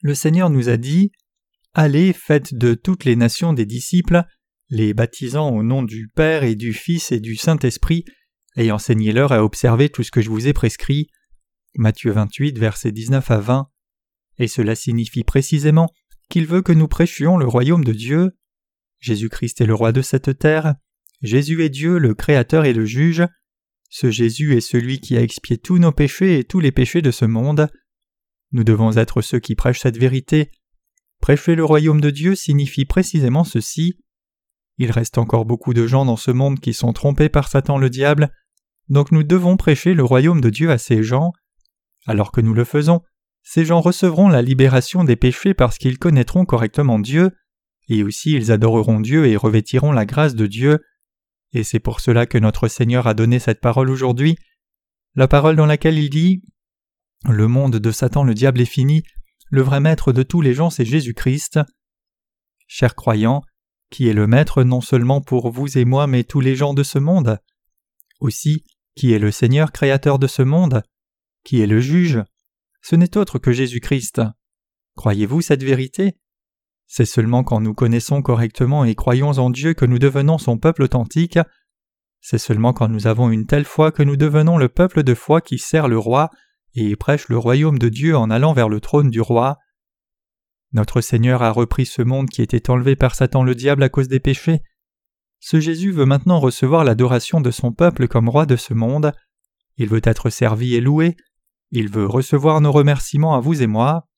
Le 0.00 0.14
Seigneur 0.14 0.48
nous 0.48 0.68
a 0.68 0.76
dit 0.76 1.10
Allez, 1.74 2.12
faites 2.12 2.54
de 2.54 2.74
toutes 2.74 3.04
les 3.04 3.16
nations 3.16 3.52
des 3.52 3.66
disciples, 3.66 4.22
les 4.70 4.94
baptisant 4.94 5.50
au 5.50 5.62
nom 5.62 5.82
du 5.82 6.08
Père 6.14 6.44
et 6.44 6.54
du 6.54 6.72
Fils 6.72 7.10
et 7.10 7.20
du 7.20 7.36
Saint-Esprit, 7.36 8.04
et 8.56 8.70
enseignez-leur 8.70 9.32
à 9.32 9.42
observer 9.42 9.88
tout 9.88 10.02
ce 10.02 10.10
que 10.10 10.20
je 10.20 10.30
vous 10.30 10.46
ai 10.46 10.52
prescrit. 10.52 11.08
Matthieu 11.74 12.12
28, 12.12 12.58
versets 12.58 12.92
19 12.92 13.30
à 13.30 13.38
20. 13.38 13.70
Et 14.38 14.48
cela 14.48 14.74
signifie 14.74 15.24
précisément 15.24 15.88
qu'il 16.28 16.46
veut 16.46 16.62
que 16.62 16.72
nous 16.72 16.88
prêchions 16.88 17.36
le 17.36 17.46
royaume 17.46 17.84
de 17.84 17.92
Dieu. 17.92 18.32
Jésus-Christ 19.00 19.60
est 19.60 19.66
le 19.66 19.74
roi 19.74 19.92
de 19.92 20.02
cette 20.02 20.38
terre, 20.38 20.74
Jésus 21.22 21.64
est 21.64 21.70
Dieu, 21.70 21.98
le 21.98 22.14
Créateur 22.14 22.64
et 22.64 22.72
le 22.72 22.84
Juge, 22.84 23.24
ce 23.88 24.10
Jésus 24.10 24.56
est 24.56 24.60
celui 24.60 25.00
qui 25.00 25.16
a 25.16 25.22
expié 25.22 25.58
tous 25.58 25.78
nos 25.78 25.92
péchés 25.92 26.38
et 26.38 26.44
tous 26.44 26.60
les 26.60 26.72
péchés 26.72 27.02
de 27.02 27.10
ce 27.10 27.24
monde. 27.24 27.68
Nous 28.52 28.64
devons 28.64 28.96
être 28.96 29.22
ceux 29.22 29.38
qui 29.38 29.54
prêchent 29.54 29.80
cette 29.80 29.98
vérité. 29.98 30.50
Prêcher 31.20 31.54
le 31.54 31.64
royaume 31.64 32.00
de 32.00 32.10
Dieu 32.10 32.34
signifie 32.34 32.84
précisément 32.84 33.44
ceci. 33.44 33.98
Il 34.78 34.92
reste 34.92 35.18
encore 35.18 35.44
beaucoup 35.44 35.74
de 35.74 35.86
gens 35.86 36.04
dans 36.04 36.16
ce 36.16 36.30
monde 36.30 36.60
qui 36.60 36.72
sont 36.72 36.92
trompés 36.92 37.28
par 37.28 37.48
Satan 37.48 37.78
le 37.78 37.90
diable, 37.90 38.30
donc 38.88 39.12
nous 39.12 39.24
devons 39.24 39.56
prêcher 39.56 39.94
le 39.94 40.04
royaume 40.04 40.40
de 40.40 40.50
Dieu 40.50 40.70
à 40.70 40.78
ces 40.78 41.02
gens. 41.02 41.32
Alors 42.06 42.32
que 42.32 42.40
nous 42.40 42.54
le 42.54 42.64
faisons, 42.64 43.02
ces 43.42 43.64
gens 43.64 43.80
recevront 43.80 44.28
la 44.28 44.42
libération 44.42 45.04
des 45.04 45.16
péchés 45.16 45.54
parce 45.54 45.78
qu'ils 45.78 45.98
connaîtront 45.98 46.44
correctement 46.44 46.98
Dieu, 46.98 47.32
et 47.88 48.02
aussi 48.02 48.32
ils 48.32 48.52
adoreront 48.52 49.00
Dieu 49.00 49.26
et 49.26 49.36
revêtiront 49.36 49.92
la 49.92 50.06
grâce 50.06 50.34
de 50.34 50.46
Dieu. 50.46 50.78
Et 51.52 51.64
c'est 51.64 51.80
pour 51.80 52.00
cela 52.00 52.26
que 52.26 52.38
notre 52.38 52.68
Seigneur 52.68 53.06
a 53.06 53.14
donné 53.14 53.38
cette 53.38 53.60
parole 53.60 53.90
aujourd'hui, 53.90 54.36
la 55.14 55.28
parole 55.28 55.56
dans 55.56 55.66
laquelle 55.66 55.98
il 55.98 56.10
dit 56.10 56.42
Le 57.24 57.48
monde 57.48 57.76
de 57.76 57.90
Satan 57.90 58.22
le 58.24 58.34
diable 58.34 58.60
est 58.60 58.66
fini, 58.66 59.02
le 59.50 59.62
vrai 59.62 59.80
maître 59.80 60.12
de 60.12 60.22
tous 60.22 60.40
les 60.40 60.54
gens 60.54 60.70
c'est 60.70 60.84
Jésus-Christ. 60.84 61.60
Chers 62.66 62.94
croyants, 62.94 63.42
qui 63.90 64.08
est 64.08 64.12
le 64.12 64.26
maître 64.26 64.62
non 64.62 64.80
seulement 64.80 65.20
pour 65.20 65.50
vous 65.50 65.78
et 65.78 65.84
moi 65.84 66.06
mais 66.06 66.24
tous 66.24 66.40
les 66.40 66.54
gens 66.54 66.74
de 66.74 66.82
ce 66.82 66.98
monde? 66.98 67.38
Aussi, 68.20 68.64
qui 68.94 69.12
est 69.12 69.18
le 69.18 69.30
Seigneur 69.30 69.72
créateur 69.72 70.18
de 70.18 70.26
ce 70.26 70.42
monde? 70.42 70.82
Qui 71.44 71.60
est 71.62 71.66
le 71.66 71.80
juge? 71.80 72.22
Ce 72.82 72.94
n'est 72.96 73.16
autre 73.16 73.38
que 73.38 73.52
Jésus-Christ. 73.52 74.20
Croyez-vous 74.96 75.40
cette 75.40 75.62
vérité? 75.62 76.16
C'est 76.88 77.04
seulement 77.04 77.44
quand 77.44 77.60
nous 77.60 77.74
connaissons 77.74 78.22
correctement 78.22 78.84
et 78.84 78.94
croyons 78.94 79.32
en 79.32 79.50
Dieu 79.50 79.74
que 79.74 79.84
nous 79.84 79.98
devenons 79.98 80.38
son 80.38 80.56
peuple 80.56 80.82
authentique. 80.82 81.38
C'est 82.20 82.38
seulement 82.38 82.72
quand 82.72 82.88
nous 82.88 83.06
avons 83.06 83.30
une 83.30 83.46
telle 83.46 83.66
foi 83.66 83.92
que 83.92 84.02
nous 84.02 84.16
devenons 84.16 84.56
le 84.56 84.70
peuple 84.70 85.02
de 85.02 85.14
foi 85.14 85.42
qui 85.42 85.58
sert 85.58 85.86
le 85.86 85.98
roi 85.98 86.30
et 86.74 86.96
prêche 86.96 87.28
le 87.28 87.36
royaume 87.36 87.78
de 87.78 87.90
Dieu 87.90 88.16
en 88.16 88.30
allant 88.30 88.54
vers 88.54 88.70
le 88.70 88.80
trône 88.80 89.10
du 89.10 89.20
roi. 89.20 89.58
Notre 90.72 91.02
Seigneur 91.02 91.42
a 91.42 91.50
repris 91.50 91.84
ce 91.84 92.00
monde 92.00 92.30
qui 92.30 92.40
était 92.40 92.70
enlevé 92.70 92.96
par 92.96 93.14
Satan 93.14 93.42
le 93.42 93.54
diable 93.54 93.82
à 93.82 93.90
cause 93.90 94.08
des 94.08 94.20
péchés. 94.20 94.62
Ce 95.40 95.60
Jésus 95.60 95.92
veut 95.92 96.06
maintenant 96.06 96.40
recevoir 96.40 96.84
l'adoration 96.84 97.42
de 97.42 97.50
son 97.50 97.70
peuple 97.72 98.08
comme 98.08 98.30
roi 98.30 98.46
de 98.46 98.56
ce 98.56 98.72
monde. 98.72 99.12
Il 99.76 99.88
veut 99.88 100.00
être 100.04 100.30
servi 100.30 100.74
et 100.74 100.80
loué. 100.80 101.16
Il 101.70 101.90
veut 101.90 102.06
recevoir 102.06 102.62
nos 102.62 102.72
remerciements 102.72 103.34
à 103.34 103.40
vous 103.40 103.62
et 103.62 103.66
moi. 103.66 104.08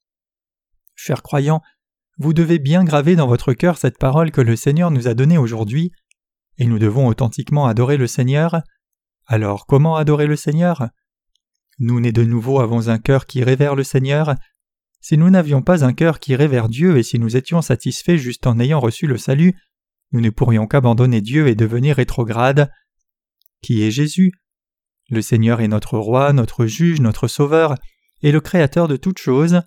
Chers 0.95 1.23
croyants, 1.23 1.63
vous 2.19 2.33
devez 2.33 2.59
bien 2.59 2.85
graver 2.85 3.17
dans 3.17 3.27
votre 3.27 3.53
cœur 3.53 3.79
cette 3.79 3.99
parole 3.99 4.31
que 4.31 4.41
le 4.41 4.57
Seigneur 4.57 4.91
nous 4.91 5.09
a 5.09 5.15
donnée 5.15 5.39
aujourd'hui, 5.39 5.93
et 6.59 6.67
nous 6.67 6.79
devons 6.79 7.07
authentiquement 7.07 7.67
adorer 7.67 7.97
le 7.97 8.07
Seigneur. 8.07 8.63
Alors 9.27 9.67
comment 9.67 9.97
adorer 9.97 10.27
le 10.27 10.37
Seigneur? 10.37 10.89
Nous 11.79 11.99
nés 12.01 12.13
de 12.13 12.25
nouveau 12.25 12.61
avons 12.61 12.89
un 12.89 12.99
cœur 12.99 13.27
qui 13.27 13.43
révère 13.43 13.75
le 13.75 13.85
Seigneur. 13.85 14.35
Si 15.01 15.17
nous 15.17 15.31
n'avions 15.31 15.63
pas 15.63 15.83
un 15.85 15.95
cœur 15.95 16.19
qui 16.19 16.37
révère 16.37 16.69
Dieu 16.69 16.99
et 16.99 17.03
si 17.03 17.19
nous 17.19 17.37
étions 17.37 17.63
satisfaits 17.63 18.19
juste 18.19 18.47
en 18.47 18.61
ayant 18.61 18.81
reçu 18.81 19.07
le 19.07 19.17
salut, 19.17 19.55
nous 20.13 20.21
ne 20.21 20.29
pourrions 20.29 20.67
qu'abandonner 20.67 21.23
Dieu 21.23 21.49
et 21.49 21.55
devenir 21.55 21.97
rétrogrades. 21.97 22.71
Qui 23.63 23.83
est 23.83 23.91
Jésus? 23.91 24.33
Le 25.09 25.23
Seigneur 25.23 25.61
est 25.61 25.69
notre 25.69 25.97
roi, 25.97 26.33
notre 26.35 26.67
juge, 26.67 27.01
notre 27.01 27.29
sauveur, 27.29 27.77
et 28.23 28.31
le 28.33 28.41
créateur 28.41 28.89
de 28.89 28.97
toutes 28.97 29.19
choses. 29.19 29.63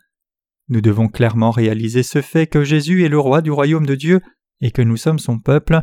Nous 0.69 0.81
devons 0.81 1.07
clairement 1.07 1.51
réaliser 1.51 2.03
ce 2.03 2.21
fait 2.21 2.47
que 2.47 2.63
Jésus 2.63 3.03
est 3.03 3.09
le 3.09 3.19
roi 3.19 3.41
du 3.41 3.51
royaume 3.51 3.85
de 3.85 3.95
Dieu 3.95 4.21
et 4.61 4.71
que 4.71 4.81
nous 4.81 4.97
sommes 4.97 5.19
son 5.19 5.39
peuple. 5.39 5.81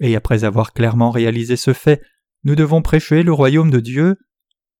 Et 0.00 0.14
après 0.14 0.44
avoir 0.44 0.72
clairement 0.72 1.10
réalisé 1.10 1.56
ce 1.56 1.72
fait, 1.72 2.00
nous 2.44 2.54
devons 2.54 2.82
prêcher 2.82 3.22
le 3.22 3.32
royaume 3.32 3.70
de 3.70 3.80
Dieu. 3.80 4.16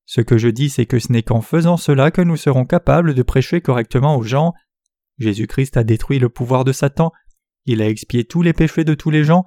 Ce 0.04 0.20
que 0.20 0.38
je 0.38 0.48
dis, 0.48 0.70
c'est 0.70 0.86
que 0.86 1.00
ce 1.00 1.10
n'est 1.10 1.24
qu'en 1.24 1.40
faisant 1.40 1.76
cela 1.76 2.10
que 2.10 2.22
nous 2.22 2.36
serons 2.36 2.64
capables 2.64 3.14
de 3.14 3.22
prêcher 3.22 3.60
correctement 3.60 4.16
aux 4.16 4.22
gens. 4.22 4.52
Jésus-Christ 5.18 5.76
a 5.76 5.82
détruit 5.82 6.18
le 6.18 6.28
pouvoir 6.28 6.64
de 6.64 6.72
Satan, 6.72 7.10
il 7.64 7.82
a 7.82 7.88
expié 7.88 8.24
tous 8.24 8.42
les 8.42 8.52
péchés 8.52 8.84
de 8.84 8.94
tous 8.94 9.10
les 9.10 9.24
gens, 9.24 9.44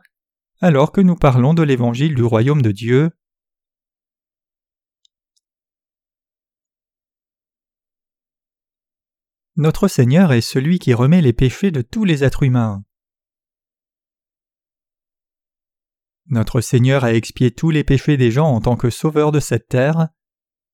alors 0.59 0.91
que 0.91 1.00
nous 1.00 1.15
parlons 1.15 1.53
de 1.53 1.63
l'évangile 1.63 2.15
du 2.15 2.24
royaume 2.24 2.62
de 2.62 2.71
Dieu. 2.71 3.12
Notre 9.60 9.89
Seigneur 9.89 10.32
est 10.32 10.39
celui 10.39 10.80
qui 10.80 10.94
remet 10.94 11.22
les 11.22 11.34
péchés 11.34 11.70
de 11.70 11.82
tous 11.82 12.06
les 12.06 12.24
êtres 12.24 12.44
humains. 12.44 12.82
Notre 16.28 16.62
Seigneur 16.62 17.04
a 17.04 17.13
expié 17.13 17.51
tous 17.51 17.70
les 17.70 17.84
péchés 17.84 18.16
des 18.16 18.32
gens 18.32 18.48
en 18.48 18.62
tant 18.62 18.78
que 18.78 18.89
sauveur 18.89 19.34
de 19.34 19.42
cette 19.42 19.68
terre. 19.68 20.08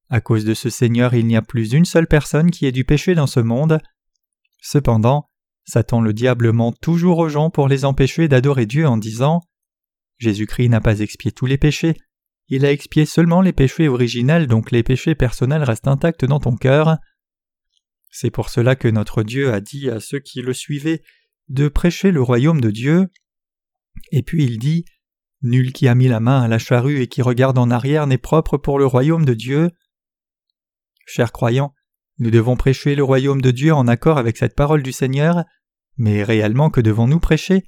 À 0.09 0.21
cause 0.21 0.45
de 0.45 0.53
ce 0.53 0.69
Seigneur, 0.69 1.15
il 1.15 1.25
n'y 1.25 1.35
a 1.35 1.41
plus 1.41 1.73
une 1.73 1.85
seule 1.85 2.05
personne 2.05 2.51
qui 2.51 2.67
ait 2.67 2.71
du 2.71 2.85
péché 2.85 3.15
dans 3.15 3.25
ce 3.25 3.39
monde. 3.39 3.79
Cependant, 4.61 5.31
Satan 5.63 5.99
le 5.99 6.13
diable 6.13 6.51
ment 6.51 6.71
toujours 6.71 7.17
aux 7.17 7.29
gens 7.29 7.49
pour 7.49 7.67
les 7.67 7.85
empêcher 7.85 8.27
d'adorer 8.27 8.67
Dieu 8.67 8.87
en 8.87 8.97
disant 8.97 9.41
Jésus-Christ 10.19 10.69
n'a 10.69 10.79
pas 10.79 10.99
expié 10.99 11.31
tous 11.31 11.47
les 11.47 11.57
péchés, 11.57 11.97
il 12.49 12.63
a 12.65 12.71
expié 12.71 13.07
seulement 13.07 13.41
les 13.41 13.51
péchés 13.51 13.87
originels, 13.87 14.45
donc 14.45 14.69
les 14.69 14.83
péchés 14.83 15.15
personnels 15.15 15.63
restent 15.63 15.87
intacts 15.87 16.25
dans 16.25 16.39
ton 16.39 16.55
cœur. 16.55 16.99
C'est 18.17 18.31
pour 18.31 18.47
cela 18.47 18.77
que 18.77 18.87
notre 18.87 19.23
Dieu 19.23 19.51
a 19.51 19.59
dit 19.59 19.89
à 19.89 19.99
ceux 19.99 20.19
qui 20.19 20.41
le 20.41 20.53
suivaient 20.53 21.03
de 21.49 21.67
prêcher 21.67 22.11
le 22.11 22.21
royaume 22.21 22.61
de 22.61 22.71
Dieu. 22.71 23.09
Et 24.13 24.23
puis 24.23 24.45
il 24.45 24.57
dit 24.57 24.85
Nul 25.41 25.73
qui 25.73 25.89
a 25.89 25.95
mis 25.95 26.07
la 26.07 26.21
main 26.21 26.41
à 26.41 26.47
la 26.47 26.57
charrue 26.57 27.01
et 27.01 27.07
qui 27.07 27.21
regarde 27.21 27.57
en 27.57 27.69
arrière 27.69 28.07
n'est 28.07 28.17
propre 28.17 28.57
pour 28.57 28.79
le 28.79 28.85
royaume 28.85 29.25
de 29.25 29.33
Dieu. 29.33 29.69
Chers 31.05 31.33
croyants, 31.33 31.73
nous 32.17 32.31
devons 32.31 32.55
prêcher 32.55 32.95
le 32.95 33.03
royaume 33.03 33.41
de 33.41 33.51
Dieu 33.51 33.73
en 33.73 33.85
accord 33.85 34.17
avec 34.17 34.37
cette 34.37 34.55
parole 34.55 34.81
du 34.81 34.93
Seigneur, 34.93 35.43
mais 35.97 36.23
réellement 36.23 36.69
que 36.69 36.79
devons-nous 36.79 37.19
prêcher? 37.19 37.65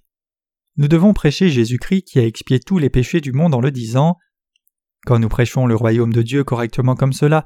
Nous 0.77 0.87
devons 0.87 1.11
prêcher 1.11 1.49
Jésus-Christ 1.49 2.03
qui 2.03 2.19
a 2.19 2.25
expié 2.25 2.61
tous 2.61 2.77
les 2.77 2.89
péchés 2.89 3.19
du 3.19 3.33
monde 3.33 3.53
en 3.53 3.59
le 3.59 3.71
disant. 3.71 4.15
Quand 5.05 5.19
nous 5.19 5.27
prêchons 5.27 5.65
le 5.65 5.75
royaume 5.75 6.13
de 6.13 6.21
Dieu 6.21 6.45
correctement 6.45 6.95
comme 6.95 7.11
cela, 7.11 7.45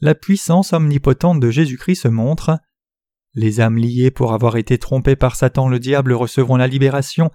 la 0.00 0.14
puissance 0.14 0.72
omnipotente 0.72 1.40
de 1.40 1.50
Jésus-Christ 1.50 2.02
se 2.02 2.08
montre. 2.08 2.58
Les 3.34 3.60
âmes 3.60 3.76
liées 3.76 4.10
pour 4.10 4.32
avoir 4.32 4.56
été 4.56 4.78
trompées 4.78 5.16
par 5.16 5.36
Satan 5.36 5.68
le 5.68 5.78
diable 5.78 6.12
recevront 6.12 6.56
la 6.56 6.66
libération, 6.66 7.30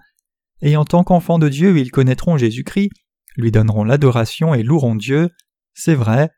et 0.60 0.76
en 0.76 0.84
tant 0.84 1.04
qu'enfants 1.04 1.38
de 1.38 1.48
Dieu 1.48 1.76
ils 1.78 1.90
connaîtront 1.90 2.36
Jésus-Christ, 2.36 2.90
lui 3.36 3.50
donneront 3.50 3.84
l'adoration 3.84 4.54
et 4.54 4.62
loueront 4.62 4.94
Dieu. 4.94 5.30
C'est 5.74 5.94
vrai. 5.94 6.30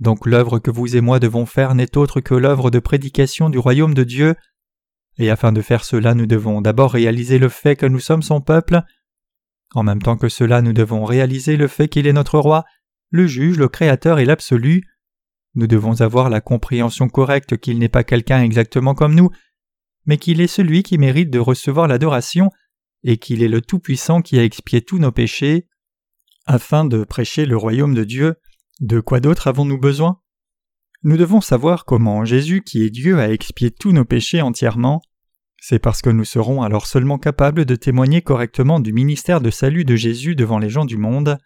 Donc 0.00 0.26
l'œuvre 0.26 0.58
que 0.58 0.70
vous 0.70 0.96
et 0.96 1.00
moi 1.00 1.20
devons 1.20 1.46
faire 1.46 1.74
n'est 1.74 1.96
autre 1.96 2.20
que 2.20 2.34
l'œuvre 2.34 2.70
de 2.70 2.78
prédication 2.78 3.48
du 3.48 3.58
royaume 3.58 3.94
de 3.94 4.04
Dieu, 4.04 4.34
et 5.18 5.30
afin 5.30 5.52
de 5.52 5.62
faire 5.62 5.84
cela 5.84 6.14
nous 6.14 6.26
devons 6.26 6.60
d'abord 6.60 6.92
réaliser 6.92 7.38
le 7.38 7.48
fait 7.48 7.76
que 7.76 7.86
nous 7.86 8.00
sommes 8.00 8.22
son 8.22 8.40
peuple, 8.40 8.82
en 9.74 9.82
même 9.82 10.02
temps 10.02 10.16
que 10.16 10.28
cela 10.28 10.62
nous 10.62 10.72
devons 10.72 11.04
réaliser 11.04 11.56
le 11.56 11.68
fait 11.68 11.88
qu'il 11.88 12.06
est 12.06 12.12
notre 12.12 12.38
roi, 12.38 12.64
le 13.10 13.26
juge, 13.26 13.58
le 13.58 13.68
créateur 13.68 14.18
et 14.18 14.24
l'absolu. 14.24 14.82
Nous 15.54 15.66
devons 15.66 16.00
avoir 16.00 16.30
la 16.30 16.40
compréhension 16.40 17.08
correcte 17.08 17.56
qu'il 17.56 17.78
n'est 17.78 17.88
pas 17.88 18.04
quelqu'un 18.04 18.42
exactement 18.42 18.94
comme 18.94 19.14
nous, 19.14 19.30
mais 20.06 20.18
qu'il 20.18 20.40
est 20.40 20.48
celui 20.48 20.82
qui 20.82 20.98
mérite 20.98 21.30
de 21.30 21.38
recevoir 21.38 21.88
l'adoration, 21.88 22.50
et 23.04 23.18
qu'il 23.18 23.42
est 23.42 23.48
le 23.48 23.60
Tout-Puissant 23.60 24.22
qui 24.22 24.38
a 24.38 24.44
expié 24.44 24.82
tous 24.82 24.98
nos 24.98 25.12
péchés. 25.12 25.68
Afin 26.46 26.84
de 26.84 27.04
prêcher 27.04 27.46
le 27.46 27.56
royaume 27.56 27.94
de 27.94 28.04
Dieu, 28.04 28.36
de 28.80 29.00
quoi 29.00 29.20
d'autre 29.20 29.46
avons-nous 29.46 29.78
besoin? 29.78 30.20
Nous 31.02 31.16
devons 31.18 31.42
savoir 31.42 31.84
comment 31.84 32.24
Jésus, 32.24 32.62
qui 32.62 32.82
est 32.82 32.90
Dieu, 32.90 33.18
a 33.18 33.30
expié 33.30 33.70
tous 33.70 33.92
nos 33.92 34.06
péchés 34.06 34.40
entièrement. 34.40 35.02
C'est 35.60 35.78
parce 35.78 36.02
que 36.02 36.10
nous 36.10 36.24
serons 36.24 36.62
alors 36.62 36.86
seulement 36.86 37.18
capables 37.18 37.64
de 37.66 37.76
témoigner 37.76 38.22
correctement 38.22 38.80
du 38.80 38.92
ministère 38.92 39.40
de 39.40 39.50
salut 39.50 39.84
de 39.84 39.96
Jésus 39.96 40.34
devant 40.34 40.58
les 40.58 40.70
gens 40.70 40.84
du 40.84 40.96
monde. 40.96 41.38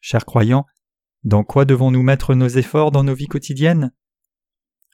Chers 0.00 0.24
croyants, 0.24 0.66
dans 1.24 1.42
quoi 1.42 1.64
devons-nous 1.64 2.02
mettre 2.02 2.34
nos 2.34 2.48
efforts 2.48 2.90
dans 2.90 3.02
nos 3.02 3.14
vies 3.14 3.26
quotidiennes? 3.26 3.92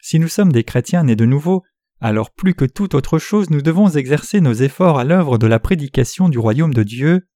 Si 0.01 0.19
nous 0.19 0.29
sommes 0.29 0.53
des 0.53 0.65
chrétiens 0.65 1.05
nés 1.05 1.17
de 1.17 1.25
nouveau, 1.25 1.65
alors 2.01 2.31
plus 2.31 2.55
que 2.55 2.65
toute 2.65 2.95
autre 2.95 3.19
chose 3.19 3.51
nous 3.51 3.63
devons 3.63 3.89
exercer 3.91 4.41
nos 4.41 4.53
efforts 4.53 4.99
à 4.99 5.05
l'œuvre 5.05 5.39
de 5.39 5.47
la 5.47 5.59
prédication 5.59 6.29
du 6.29 6.39
royaume 6.39 6.73
de 6.73 6.83
Dieu. 6.83 7.29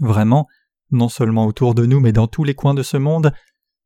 Vraiment, 0.00 0.46
non 0.90 1.08
seulement 1.08 1.46
autour 1.46 1.74
de 1.74 1.84
nous 1.84 2.00
mais 2.00 2.12
dans 2.12 2.28
tous 2.28 2.44
les 2.44 2.54
coins 2.54 2.74
de 2.74 2.82
ce 2.82 2.96
monde, 2.96 3.32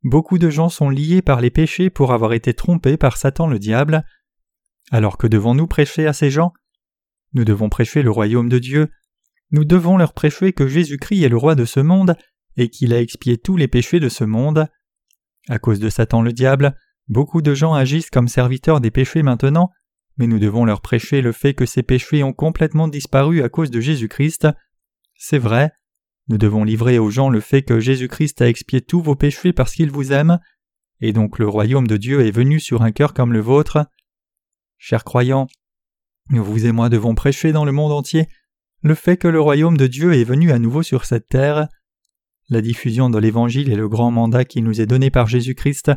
beaucoup 0.04 0.38
de 0.38 0.50
gens 0.50 0.68
sont 0.68 0.90
liés 0.90 1.22
par 1.22 1.40
les 1.40 1.50
péchés 1.50 1.90
pour 1.90 2.12
avoir 2.12 2.34
été 2.34 2.54
trompés 2.54 2.96
par 2.96 3.16
Satan 3.16 3.46
le 3.46 3.58
diable. 3.58 4.04
Alors 4.90 5.16
que 5.16 5.26
devons-nous 5.26 5.66
prêcher 5.66 6.06
à 6.06 6.12
ces 6.12 6.30
gens? 6.30 6.52
Nous 7.32 7.44
devons 7.44 7.70
prêcher 7.70 8.02
le 8.02 8.10
royaume 8.10 8.50
de 8.50 8.58
Dieu, 8.58 8.90
nous 9.52 9.64
devons 9.64 9.96
leur 9.96 10.12
prêcher 10.12 10.52
que 10.52 10.66
Jésus-Christ 10.66 11.24
est 11.24 11.28
le 11.28 11.36
roi 11.36 11.54
de 11.54 11.64
ce 11.64 11.80
monde 11.80 12.16
et 12.56 12.68
qu'il 12.68 12.92
a 12.92 13.00
expié 13.00 13.38
tous 13.38 13.56
les 13.56 13.68
péchés 13.68 14.00
de 14.00 14.08
ce 14.08 14.24
monde. 14.24 14.68
À 15.48 15.58
cause 15.58 15.80
de 15.80 15.88
Satan 15.88 16.22
le 16.22 16.32
diable, 16.32 16.76
beaucoup 17.08 17.42
de 17.42 17.54
gens 17.54 17.74
agissent 17.74 18.10
comme 18.10 18.28
serviteurs 18.28 18.80
des 18.80 18.90
péchés 18.90 19.22
maintenant, 19.22 19.70
mais 20.16 20.26
nous 20.26 20.38
devons 20.38 20.64
leur 20.64 20.80
prêcher 20.80 21.20
le 21.22 21.32
fait 21.32 21.54
que 21.54 21.66
ces 21.66 21.82
péchés 21.82 22.22
ont 22.22 22.32
complètement 22.32 22.88
disparu 22.88 23.42
à 23.42 23.48
cause 23.48 23.70
de 23.70 23.80
Jésus-Christ. 23.80 24.46
C'est 25.14 25.38
vrai, 25.38 25.72
nous 26.28 26.38
devons 26.38 26.64
livrer 26.64 26.98
aux 26.98 27.10
gens 27.10 27.28
le 27.28 27.40
fait 27.40 27.62
que 27.62 27.80
Jésus-Christ 27.80 28.42
a 28.42 28.48
expié 28.48 28.80
tous 28.80 29.00
vos 29.00 29.16
péchés 29.16 29.52
parce 29.52 29.74
qu'il 29.74 29.90
vous 29.90 30.12
aime, 30.12 30.38
et 31.00 31.12
donc 31.12 31.38
le 31.38 31.48
royaume 31.48 31.86
de 31.86 31.96
Dieu 31.96 32.24
est 32.24 32.30
venu 32.30 32.60
sur 32.60 32.82
un 32.82 32.92
cœur 32.92 33.14
comme 33.14 33.32
le 33.32 33.40
vôtre. 33.40 33.86
Chers 34.78 35.04
croyants, 35.04 35.46
vous 36.30 36.66
et 36.66 36.72
moi 36.72 36.88
devons 36.88 37.14
prêcher 37.14 37.52
dans 37.52 37.64
le 37.64 37.72
monde 37.72 37.92
entier 37.92 38.28
le 38.82 38.94
fait 38.94 39.16
que 39.16 39.28
le 39.28 39.40
royaume 39.40 39.76
de 39.76 39.86
Dieu 39.86 40.14
est 40.14 40.24
venu 40.24 40.50
à 40.50 40.58
nouveau 40.58 40.82
sur 40.82 41.04
cette 41.04 41.28
terre. 41.28 41.68
La 42.52 42.60
diffusion 42.60 43.08
de 43.08 43.18
l'Évangile 43.18 43.72
est 43.72 43.76
le 43.76 43.88
grand 43.88 44.10
mandat 44.10 44.44
qui 44.44 44.60
nous 44.60 44.82
est 44.82 44.86
donné 44.86 45.08
par 45.08 45.26
Jésus-Christ, 45.26 45.90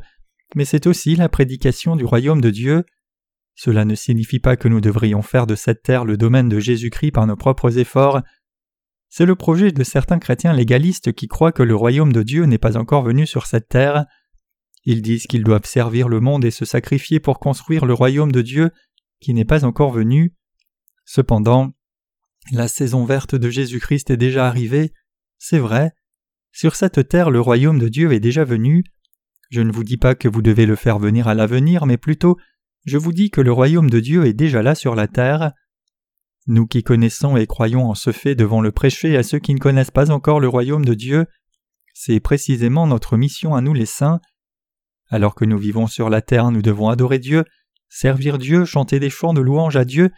mais 0.56 0.64
c'est 0.64 0.88
aussi 0.88 1.18
la 1.18 1.28
prédication 1.28 1.98
du 1.98 2.06
royaume 2.06 2.40
de 2.40 2.50
Dieu. 2.50 2.86
Cela 3.56 3.84
ne 3.84 3.94
signifie 3.94 4.40
pas 4.40 4.56
que 4.56 4.70
nous 4.70 4.80
devrions 4.80 5.22
faire 5.22 5.48
de 5.48 5.56
cette 5.56 5.84
terre 5.84 6.06
le 6.06 6.16
domaine 6.16 6.48
de 6.48 6.62
Jésus-Christ 6.62 7.12
par 7.12 7.28
nos 7.28 7.36
propres 7.36 7.78
efforts. 7.78 8.22
C'est 9.10 9.26
le 9.26 9.36
projet 9.36 9.74
de 9.74 9.84
certains 9.84 10.18
chrétiens 10.18 10.54
légalistes 10.54 11.12
qui 11.12 11.28
croient 11.28 11.52
que 11.52 11.62
le 11.62 11.76
royaume 11.76 12.14
de 12.14 12.24
Dieu 12.24 12.46
n'est 12.46 12.58
pas 12.58 12.78
encore 12.78 13.04
venu 13.04 13.28
sur 13.28 13.48
cette 13.48 13.68
terre. 13.68 14.06
Ils 14.86 15.02
disent 15.02 15.28
qu'ils 15.28 15.44
doivent 15.44 15.66
servir 15.66 16.08
le 16.08 16.22
monde 16.22 16.46
et 16.46 16.52
se 16.52 16.64
sacrifier 16.64 17.20
pour 17.20 17.40
construire 17.40 17.86
le 17.86 17.94
royaume 17.94 18.32
de 18.32 18.42
Dieu 18.42 18.72
qui 19.20 19.34
n'est 19.34 19.44
pas 19.44 19.66
encore 19.66 19.92
venu. 19.92 20.34
Cependant, 21.04 21.74
la 22.54 22.70
saison 22.70 23.04
verte 23.04 23.36
de 23.36 23.50
Jésus-Christ 23.50 24.10
est 24.10 24.16
déjà 24.16 24.48
arrivée, 24.48 24.94
c'est 25.38 25.60
vrai, 25.60 25.92
sur 26.56 26.78
cette 26.78 27.10
terre 27.10 27.32
le 27.32 27.42
royaume 27.42 27.80
de 27.80 27.90
Dieu 27.90 28.14
est 28.14 28.22
déjà 28.22 28.46
venu. 28.46 28.86
Je 29.52 29.60
ne 29.60 29.74
vous 29.74 29.84
dis 29.84 29.98
pas 29.98 30.16
que 30.16 30.30
vous 30.30 30.42
devez 30.42 30.66
le 30.66 30.78
faire 30.78 31.00
venir 31.00 31.28
à 31.28 31.34
l'avenir, 31.34 31.86
mais 31.86 31.98
plutôt 31.98 32.38
je 32.86 32.98
vous 32.98 33.12
dis 33.12 33.30
que 33.30 33.42
le 33.42 33.52
royaume 33.52 33.90
de 33.90 34.00
Dieu 34.00 34.26
est 34.26 34.34
déjà 34.34 34.64
là 34.64 34.74
sur 34.74 34.96
la 34.96 35.10
terre. 35.10 35.52
Nous 36.48 36.66
qui 36.66 36.82
connaissons 36.82 37.36
et 37.36 37.46
croyons 37.46 37.90
en 37.90 37.94
ce 37.94 38.14
fait 38.14 38.36
devons 38.36 38.62
le 38.62 38.72
prêcher 38.72 39.18
à 39.18 39.24
ceux 39.24 39.40
qui 39.40 39.54
ne 39.54 39.60
connaissent 39.60 39.92
pas 39.92 40.12
encore 40.12 40.40
le 40.40 40.48
royaume 40.48 40.86
de 40.86 40.94
Dieu. 40.94 41.26
C'est 41.94 42.22
précisément 42.22 42.88
notre 42.88 43.18
mission 43.18 43.54
à 43.54 43.60
nous 43.60 43.74
les 43.74 43.86
saints. 43.86 44.22
Alors 45.10 45.36
que 45.36 45.44
nous 45.44 45.58
vivons 45.58 45.88
sur 45.88 46.10
la 46.10 46.22
terre, 46.22 46.52
nous 46.52 46.62
devons 46.62 46.88
adorer 46.88 47.20
Dieu, 47.20 47.44
servir 47.90 48.38
Dieu, 48.38 48.64
chanter 48.64 49.02
des 49.02 49.10
chants 49.10 49.34
de 49.34 49.42
louange 49.42 49.76
à 49.76 49.84
Dieu, 49.84 50.10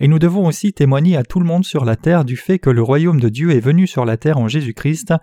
et 0.00 0.08
nous 0.08 0.18
devons 0.18 0.46
aussi 0.46 0.72
témoigner 0.72 1.16
à 1.16 1.22
tout 1.22 1.38
le 1.38 1.46
monde 1.46 1.64
sur 1.64 1.84
la 1.84 1.94
terre 1.94 2.24
du 2.24 2.36
fait 2.36 2.58
que 2.58 2.70
le 2.70 2.82
royaume 2.82 3.20
de 3.20 3.28
Dieu 3.28 3.52
est 3.52 3.60
venu 3.60 3.86
sur 3.86 4.04
la 4.04 4.16
terre 4.16 4.38
en 4.38 4.48
Jésus-Christ, 4.48 5.14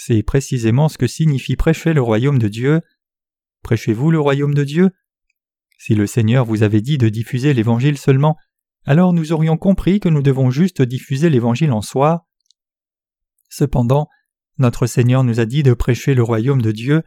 c'est 0.00 0.22
précisément 0.22 0.88
ce 0.88 0.96
que 0.96 1.08
signifie 1.08 1.56
prêcher 1.56 1.92
le 1.92 2.00
royaume 2.00 2.38
de 2.38 2.46
Dieu. 2.46 2.82
Prêchez-vous 3.64 4.12
le 4.12 4.20
royaume 4.20 4.54
de 4.54 4.62
Dieu? 4.62 4.90
Si 5.76 5.96
le 5.96 6.06
Seigneur 6.06 6.44
vous 6.44 6.62
avait 6.62 6.80
dit 6.80 6.98
de 6.98 7.08
diffuser 7.08 7.52
l'Évangile 7.52 7.98
seulement, 7.98 8.36
alors 8.84 9.12
nous 9.12 9.32
aurions 9.32 9.56
compris 9.56 9.98
que 9.98 10.08
nous 10.08 10.22
devons 10.22 10.52
juste 10.52 10.82
diffuser 10.82 11.30
l'Évangile 11.30 11.72
en 11.72 11.82
soi. 11.82 12.28
Cependant, 13.48 14.08
notre 14.56 14.86
Seigneur 14.86 15.24
nous 15.24 15.40
a 15.40 15.46
dit 15.46 15.64
de 15.64 15.74
prêcher 15.74 16.14
le 16.14 16.22
royaume 16.22 16.62
de 16.62 16.70
Dieu. 16.70 17.02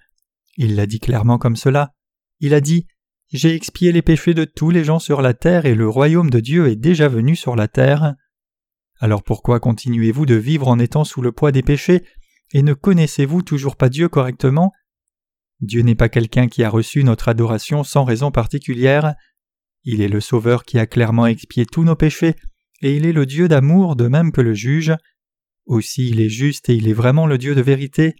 Il 0.57 0.75
l'a 0.75 0.85
dit 0.85 0.99
clairement 0.99 1.37
comme 1.37 1.55
cela. 1.55 1.93
Il 2.41 2.53
a 2.53 2.59
dit 2.59 2.87
J'ai 3.31 3.55
expié 3.55 3.93
les 3.93 4.01
péchés 4.01 4.33
de 4.33 4.43
tous 4.43 4.69
les 4.69 4.83
gens 4.83 4.99
sur 4.99 5.21
la 5.21 5.33
terre 5.33 5.65
et 5.65 5.75
le 5.75 5.87
royaume 5.87 6.29
de 6.29 6.41
Dieu 6.41 6.67
est 6.67 6.75
déjà 6.75 7.07
venu 7.07 7.37
sur 7.37 7.55
la 7.55 7.69
terre. 7.69 8.15
Alors 8.99 9.23
pourquoi 9.23 9.61
continuez-vous 9.61 10.25
de 10.25 10.35
vivre 10.35 10.67
en 10.67 10.77
étant 10.77 11.05
sous 11.05 11.21
le 11.21 11.31
poids 11.31 11.53
des 11.53 11.63
péchés? 11.63 12.03
Et 12.53 12.63
ne 12.63 12.73
connaissez-vous 12.73 13.41
toujours 13.41 13.75
pas 13.75 13.89
Dieu 13.89 14.09
correctement? 14.09 14.71
Dieu 15.61 15.81
n'est 15.83 15.95
pas 15.95 16.09
quelqu'un 16.09 16.47
qui 16.47 16.63
a 16.63 16.69
reçu 16.69 17.03
notre 17.03 17.29
adoration 17.29 17.83
sans 17.83 18.03
raison 18.03 18.31
particulière. 18.31 19.13
Il 19.83 20.01
est 20.01 20.07
le 20.07 20.19
Sauveur 20.19 20.65
qui 20.65 20.79
a 20.79 20.87
clairement 20.87 21.27
expié 21.27 21.65
tous 21.65 21.83
nos 21.83 21.95
péchés, 21.95 22.35
et 22.81 22.95
il 22.95 23.05
est 23.05 23.13
le 23.13 23.25
Dieu 23.25 23.47
d'amour 23.47 23.95
de 23.95 24.07
même 24.07 24.31
que 24.31 24.41
le 24.41 24.53
juge. 24.53 24.93
Aussi 25.65 26.09
il 26.09 26.19
est 26.19 26.29
juste 26.29 26.69
et 26.69 26.75
il 26.75 26.87
est 26.87 26.93
vraiment 26.93 27.27
le 27.27 27.37
Dieu 27.37 27.55
de 27.55 27.61
vérité. 27.61 28.15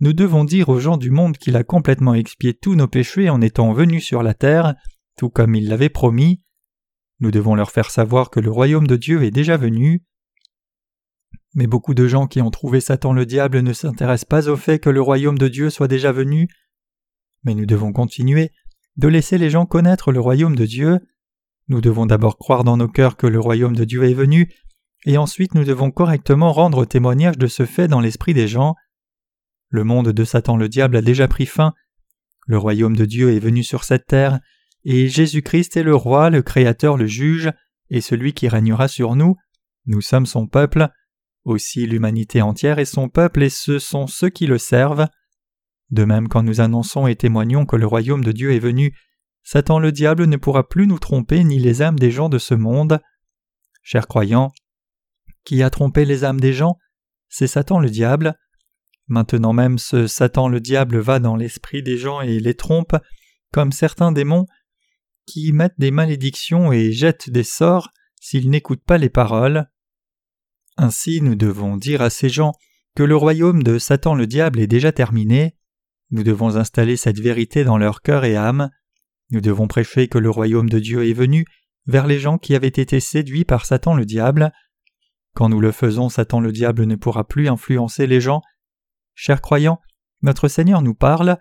Nous 0.00 0.14
devons 0.14 0.44
dire 0.44 0.70
aux 0.70 0.80
gens 0.80 0.96
du 0.96 1.10
monde 1.10 1.36
qu'il 1.36 1.56
a 1.56 1.64
complètement 1.64 2.14
expié 2.14 2.54
tous 2.54 2.74
nos 2.74 2.88
péchés 2.88 3.28
en 3.28 3.42
étant 3.42 3.72
venu 3.74 4.00
sur 4.00 4.22
la 4.22 4.32
terre, 4.32 4.74
tout 5.18 5.28
comme 5.28 5.54
il 5.54 5.68
l'avait 5.68 5.90
promis. 5.90 6.42
Nous 7.20 7.30
devons 7.30 7.54
leur 7.54 7.70
faire 7.70 7.90
savoir 7.90 8.30
que 8.30 8.40
le 8.40 8.50
royaume 8.50 8.86
de 8.86 8.96
Dieu 8.96 9.22
est 9.22 9.30
déjà 9.30 9.58
venu. 9.58 10.02
Mais 11.54 11.66
beaucoup 11.66 11.94
de 11.94 12.06
gens 12.06 12.26
qui 12.26 12.40
ont 12.40 12.50
trouvé 12.50 12.80
Satan 12.80 13.12
le 13.12 13.26
diable 13.26 13.60
ne 13.60 13.72
s'intéressent 13.72 14.28
pas 14.28 14.48
au 14.48 14.56
fait 14.56 14.78
que 14.78 14.90
le 14.90 15.00
royaume 15.00 15.38
de 15.38 15.48
Dieu 15.48 15.70
soit 15.70 15.88
déjà 15.88 16.12
venu. 16.12 16.48
Mais 17.44 17.54
nous 17.54 17.66
devons 17.66 17.92
continuer 17.92 18.52
de 18.96 19.08
laisser 19.08 19.38
les 19.38 19.50
gens 19.50 19.66
connaître 19.66 20.12
le 20.12 20.20
royaume 20.20 20.54
de 20.54 20.66
Dieu. 20.66 21.00
Nous 21.68 21.80
devons 21.80 22.06
d'abord 22.06 22.38
croire 22.38 22.64
dans 22.64 22.76
nos 22.76 22.88
cœurs 22.88 23.16
que 23.16 23.26
le 23.26 23.40
royaume 23.40 23.74
de 23.74 23.84
Dieu 23.84 24.04
est 24.04 24.14
venu, 24.14 24.52
et 25.06 25.16
ensuite 25.16 25.54
nous 25.54 25.64
devons 25.64 25.90
correctement 25.90 26.52
rendre 26.52 26.84
témoignage 26.84 27.38
de 27.38 27.46
ce 27.46 27.64
fait 27.64 27.88
dans 27.88 28.00
l'esprit 28.00 28.34
des 28.34 28.48
gens. 28.48 28.74
Le 29.68 29.84
monde 29.84 30.08
de 30.10 30.24
Satan 30.24 30.56
le 30.56 30.68
diable 30.68 30.96
a 30.96 31.02
déjà 31.02 31.28
pris 31.28 31.46
fin, 31.46 31.74
le 32.46 32.58
royaume 32.58 32.96
de 32.96 33.04
Dieu 33.04 33.32
est 33.32 33.38
venu 33.38 33.62
sur 33.62 33.84
cette 33.84 34.06
terre, 34.06 34.40
et 34.84 35.08
Jésus-Christ 35.08 35.76
est 35.76 35.82
le 35.82 35.94
roi, 35.94 36.30
le 36.30 36.42
Créateur, 36.42 36.96
le 36.96 37.06
juge, 37.06 37.52
et 37.90 38.00
celui 38.00 38.32
qui 38.32 38.48
régnera 38.48 38.88
sur 38.88 39.14
nous. 39.14 39.36
Nous 39.86 40.00
sommes 40.00 40.26
son 40.26 40.46
peuple, 40.46 40.88
aussi 41.44 41.86
l'humanité 41.86 42.42
entière 42.42 42.78
est 42.78 42.84
son 42.84 43.08
peuple 43.08 43.42
et 43.42 43.50
ce 43.50 43.78
sont 43.78 44.06
ceux 44.06 44.30
qui 44.30 44.46
le 44.46 44.58
servent. 44.58 45.08
De 45.90 46.04
même 46.04 46.28
quand 46.28 46.42
nous 46.42 46.60
annonçons 46.60 47.06
et 47.06 47.16
témoignons 47.16 47.66
que 47.66 47.76
le 47.76 47.86
royaume 47.86 48.22
de 48.22 48.32
Dieu 48.32 48.52
est 48.52 48.60
venu, 48.60 48.94
Satan 49.42 49.78
le 49.78 49.92
diable 49.92 50.26
ne 50.26 50.36
pourra 50.36 50.68
plus 50.68 50.86
nous 50.86 50.98
tromper 50.98 51.42
ni 51.44 51.58
les 51.58 51.82
âmes 51.82 51.98
des 51.98 52.10
gens 52.10 52.28
de 52.28 52.38
ce 52.38 52.54
monde. 52.54 53.00
Chers 53.82 54.06
croyants, 54.06 54.52
qui 55.44 55.62
a 55.62 55.70
trompé 55.70 56.04
les 56.04 56.24
âmes 56.24 56.40
des 56.40 56.52
gens? 56.52 56.76
C'est 57.28 57.46
Satan 57.46 57.80
le 57.80 57.90
diable. 57.90 58.34
Maintenant 59.08 59.52
même 59.52 59.78
ce 59.78 60.06
Satan 60.06 60.48
le 60.48 60.60
diable 60.60 60.98
va 60.98 61.18
dans 61.18 61.36
l'esprit 61.36 61.82
des 61.82 61.96
gens 61.96 62.20
et 62.20 62.38
les 62.38 62.54
trompe, 62.54 62.94
comme 63.52 63.72
certains 63.72 64.12
démons 64.12 64.46
qui 65.26 65.52
mettent 65.52 65.78
des 65.78 65.90
malédictions 65.90 66.72
et 66.72 66.92
jettent 66.92 67.30
des 67.30 67.44
sorts 67.44 67.90
s'ils 68.20 68.50
n'écoutent 68.50 68.84
pas 68.84 68.98
les 68.98 69.10
paroles. 69.10 69.68
Ainsi 70.76 71.20
nous 71.20 71.34
devons 71.34 71.76
dire 71.76 72.02
à 72.02 72.10
ces 72.10 72.28
gens 72.28 72.52
que 72.96 73.02
le 73.02 73.16
royaume 73.16 73.62
de 73.62 73.78
Satan 73.78 74.14
le 74.14 74.26
diable 74.26 74.60
est 74.60 74.66
déjà 74.66 74.92
terminé, 74.92 75.56
nous 76.10 76.24
devons 76.24 76.56
installer 76.56 76.96
cette 76.96 77.20
vérité 77.20 77.62
dans 77.62 77.78
leur 77.78 78.02
cœur 78.02 78.24
et 78.24 78.36
âme, 78.36 78.70
Nous 79.30 79.40
devons 79.40 79.68
prêcher 79.68 80.08
que 80.08 80.18
le 80.18 80.28
royaume 80.28 80.68
de 80.68 80.80
Dieu 80.80 81.08
est 81.08 81.12
venu 81.12 81.44
vers 81.86 82.08
les 82.08 82.18
gens 82.18 82.36
qui 82.36 82.56
avaient 82.56 82.66
été 82.66 82.98
séduits 82.98 83.44
par 83.44 83.64
Satan 83.64 83.94
le 83.94 84.04
diable. 84.04 84.52
Quand 85.34 85.48
nous 85.48 85.60
le 85.60 85.70
faisons, 85.70 86.08
Satan 86.08 86.40
le 86.40 86.50
diable 86.50 86.84
ne 86.84 86.96
pourra 86.96 87.28
plus 87.28 87.48
influencer 87.48 88.08
les 88.08 88.20
gens. 88.20 88.42
Chers 89.14 89.40
croyants, 89.40 89.80
notre 90.22 90.48
Seigneur 90.48 90.82
nous 90.82 90.94
parle. 90.94 91.38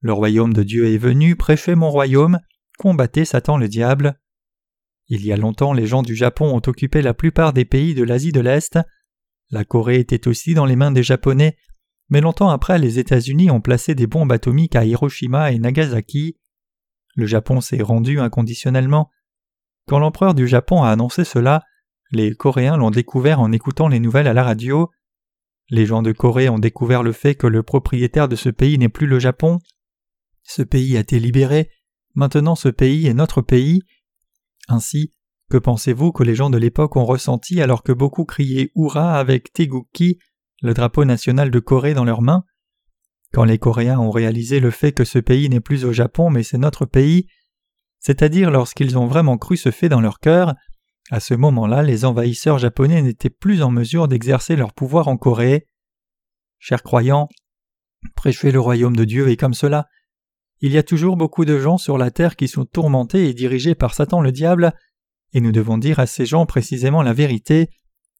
Le 0.00 0.14
royaume 0.14 0.54
de 0.54 0.62
Dieu 0.62 0.86
est 0.86 0.98
venu, 0.98 1.36
prêchez 1.36 1.74
mon 1.74 1.90
royaume, 1.90 2.40
combattez 2.78 3.26
Satan 3.26 3.58
le 3.58 3.68
diable. 3.68 4.18
Il 5.08 5.24
y 5.24 5.32
a 5.32 5.36
longtemps, 5.36 5.72
les 5.72 5.86
gens 5.86 6.02
du 6.02 6.16
Japon 6.16 6.46
ont 6.54 6.62
occupé 6.66 7.02
la 7.02 7.14
plupart 7.14 7.52
des 7.52 7.64
pays 7.64 7.94
de 7.94 8.02
l'Asie 8.02 8.32
de 8.32 8.40
l'Est. 8.40 8.78
La 9.50 9.64
Corée 9.64 10.00
était 10.00 10.26
aussi 10.26 10.54
dans 10.54 10.66
les 10.66 10.74
mains 10.74 10.90
des 10.90 11.04
Japonais, 11.04 11.56
mais 12.08 12.20
longtemps 12.20 12.50
après, 12.50 12.78
les 12.78 12.98
États-Unis 12.98 13.50
ont 13.50 13.60
placé 13.60 13.94
des 13.94 14.06
bombes 14.06 14.32
atomiques 14.32 14.76
à 14.76 14.84
Hiroshima 14.84 15.52
et 15.52 15.58
Nagasaki. 15.58 16.36
Le 17.14 17.26
Japon 17.26 17.60
s'est 17.60 17.82
rendu 17.82 18.18
inconditionnellement. 18.18 19.10
Quand 19.86 20.00
l'empereur 20.00 20.34
du 20.34 20.48
Japon 20.48 20.82
a 20.82 20.90
annoncé 20.90 21.24
cela, 21.24 21.62
les 22.10 22.34
Coréens 22.34 22.76
l'ont 22.76 22.90
découvert 22.90 23.40
en 23.40 23.52
écoutant 23.52 23.88
les 23.88 24.00
nouvelles 24.00 24.26
à 24.26 24.34
la 24.34 24.44
radio. 24.44 24.90
Les 25.70 25.86
gens 25.86 26.02
de 26.02 26.12
Corée 26.12 26.48
ont 26.48 26.58
découvert 26.58 27.02
le 27.02 27.12
fait 27.12 27.34
que 27.34 27.46
le 27.46 27.62
propriétaire 27.62 28.28
de 28.28 28.36
ce 28.36 28.48
pays 28.48 28.78
n'est 28.78 28.88
plus 28.88 29.06
le 29.06 29.18
Japon. 29.18 29.58
Ce 30.42 30.62
pays 30.62 30.96
a 30.96 31.00
été 31.00 31.18
libéré, 31.18 31.70
maintenant 32.14 32.54
ce 32.54 32.68
pays 32.68 33.06
est 33.06 33.14
notre 33.14 33.42
pays. 33.42 33.82
Ainsi, 34.68 35.12
que 35.50 35.56
pensez-vous 35.56 36.12
que 36.12 36.22
les 36.22 36.34
gens 36.34 36.50
de 36.50 36.58
l'époque 36.58 36.96
ont 36.96 37.04
ressenti 37.04 37.60
alors 37.60 37.82
que 37.82 37.92
beaucoup 37.92 38.24
criaient 38.24 38.70
Hurrah 38.74 39.18
avec 39.18 39.52
Teguki, 39.52 40.18
le 40.62 40.74
drapeau 40.74 41.04
national 41.04 41.50
de 41.50 41.58
Corée, 41.60 41.94
dans 41.94 42.04
leurs 42.04 42.22
mains? 42.22 42.44
Quand 43.32 43.44
les 43.44 43.58
Coréens 43.58 43.98
ont 43.98 44.10
réalisé 44.10 44.60
le 44.60 44.70
fait 44.70 44.92
que 44.92 45.04
ce 45.04 45.18
pays 45.18 45.48
n'est 45.48 45.60
plus 45.60 45.84
au 45.84 45.92
Japon 45.92 46.30
mais 46.30 46.42
c'est 46.42 46.58
notre 46.58 46.86
pays, 46.86 47.26
c'est-à-dire 48.00 48.50
lorsqu'ils 48.50 48.98
ont 48.98 49.06
vraiment 49.06 49.36
cru 49.38 49.56
ce 49.56 49.70
fait 49.70 49.88
dans 49.88 50.00
leur 50.00 50.20
cœur, 50.20 50.54
à 51.10 51.20
ce 51.20 51.34
moment-là, 51.34 51.82
les 51.82 52.04
envahisseurs 52.04 52.58
japonais 52.58 53.00
n'étaient 53.02 53.30
plus 53.30 53.62
en 53.62 53.70
mesure 53.70 54.08
d'exercer 54.08 54.56
leur 54.56 54.72
pouvoir 54.72 55.06
en 55.06 55.16
Corée. 55.16 55.68
Chers 56.58 56.82
croyants, 56.82 57.28
prêchez 58.16 58.50
le 58.50 58.58
royaume 58.58 58.96
de 58.96 59.04
Dieu 59.04 59.28
et 59.28 59.36
comme 59.36 59.54
cela. 59.54 59.86
Il 60.60 60.72
y 60.72 60.78
a 60.78 60.82
toujours 60.82 61.16
beaucoup 61.16 61.44
de 61.44 61.58
gens 61.58 61.76
sur 61.76 61.98
la 61.98 62.10
terre 62.10 62.36
qui 62.36 62.48
sont 62.48 62.64
tourmentés 62.64 63.28
et 63.28 63.34
dirigés 63.34 63.74
par 63.74 63.94
Satan 63.94 64.20
le 64.20 64.32
diable, 64.32 64.72
et 65.32 65.40
nous 65.40 65.52
devons 65.52 65.76
dire 65.76 65.98
à 65.98 66.06
ces 66.06 66.24
gens 66.24 66.46
précisément 66.46 67.02
la 67.02 67.12
vérité. 67.12 67.68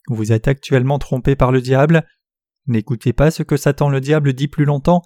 Vous 0.09 0.33
êtes 0.33 0.49
actuellement 0.49 0.99
trompés 0.99 1.37
par 1.37 1.51
le 1.51 1.61
diable. 1.61 2.07
N'écoutez 2.67 3.13
pas 3.13 3.31
ce 3.31 3.43
que 3.43 3.57
Satan 3.57 3.89
le 3.89 4.01
diable 4.01 4.35
dit 4.35 4.49
plus 4.49 4.65
longtemps. 4.65 5.03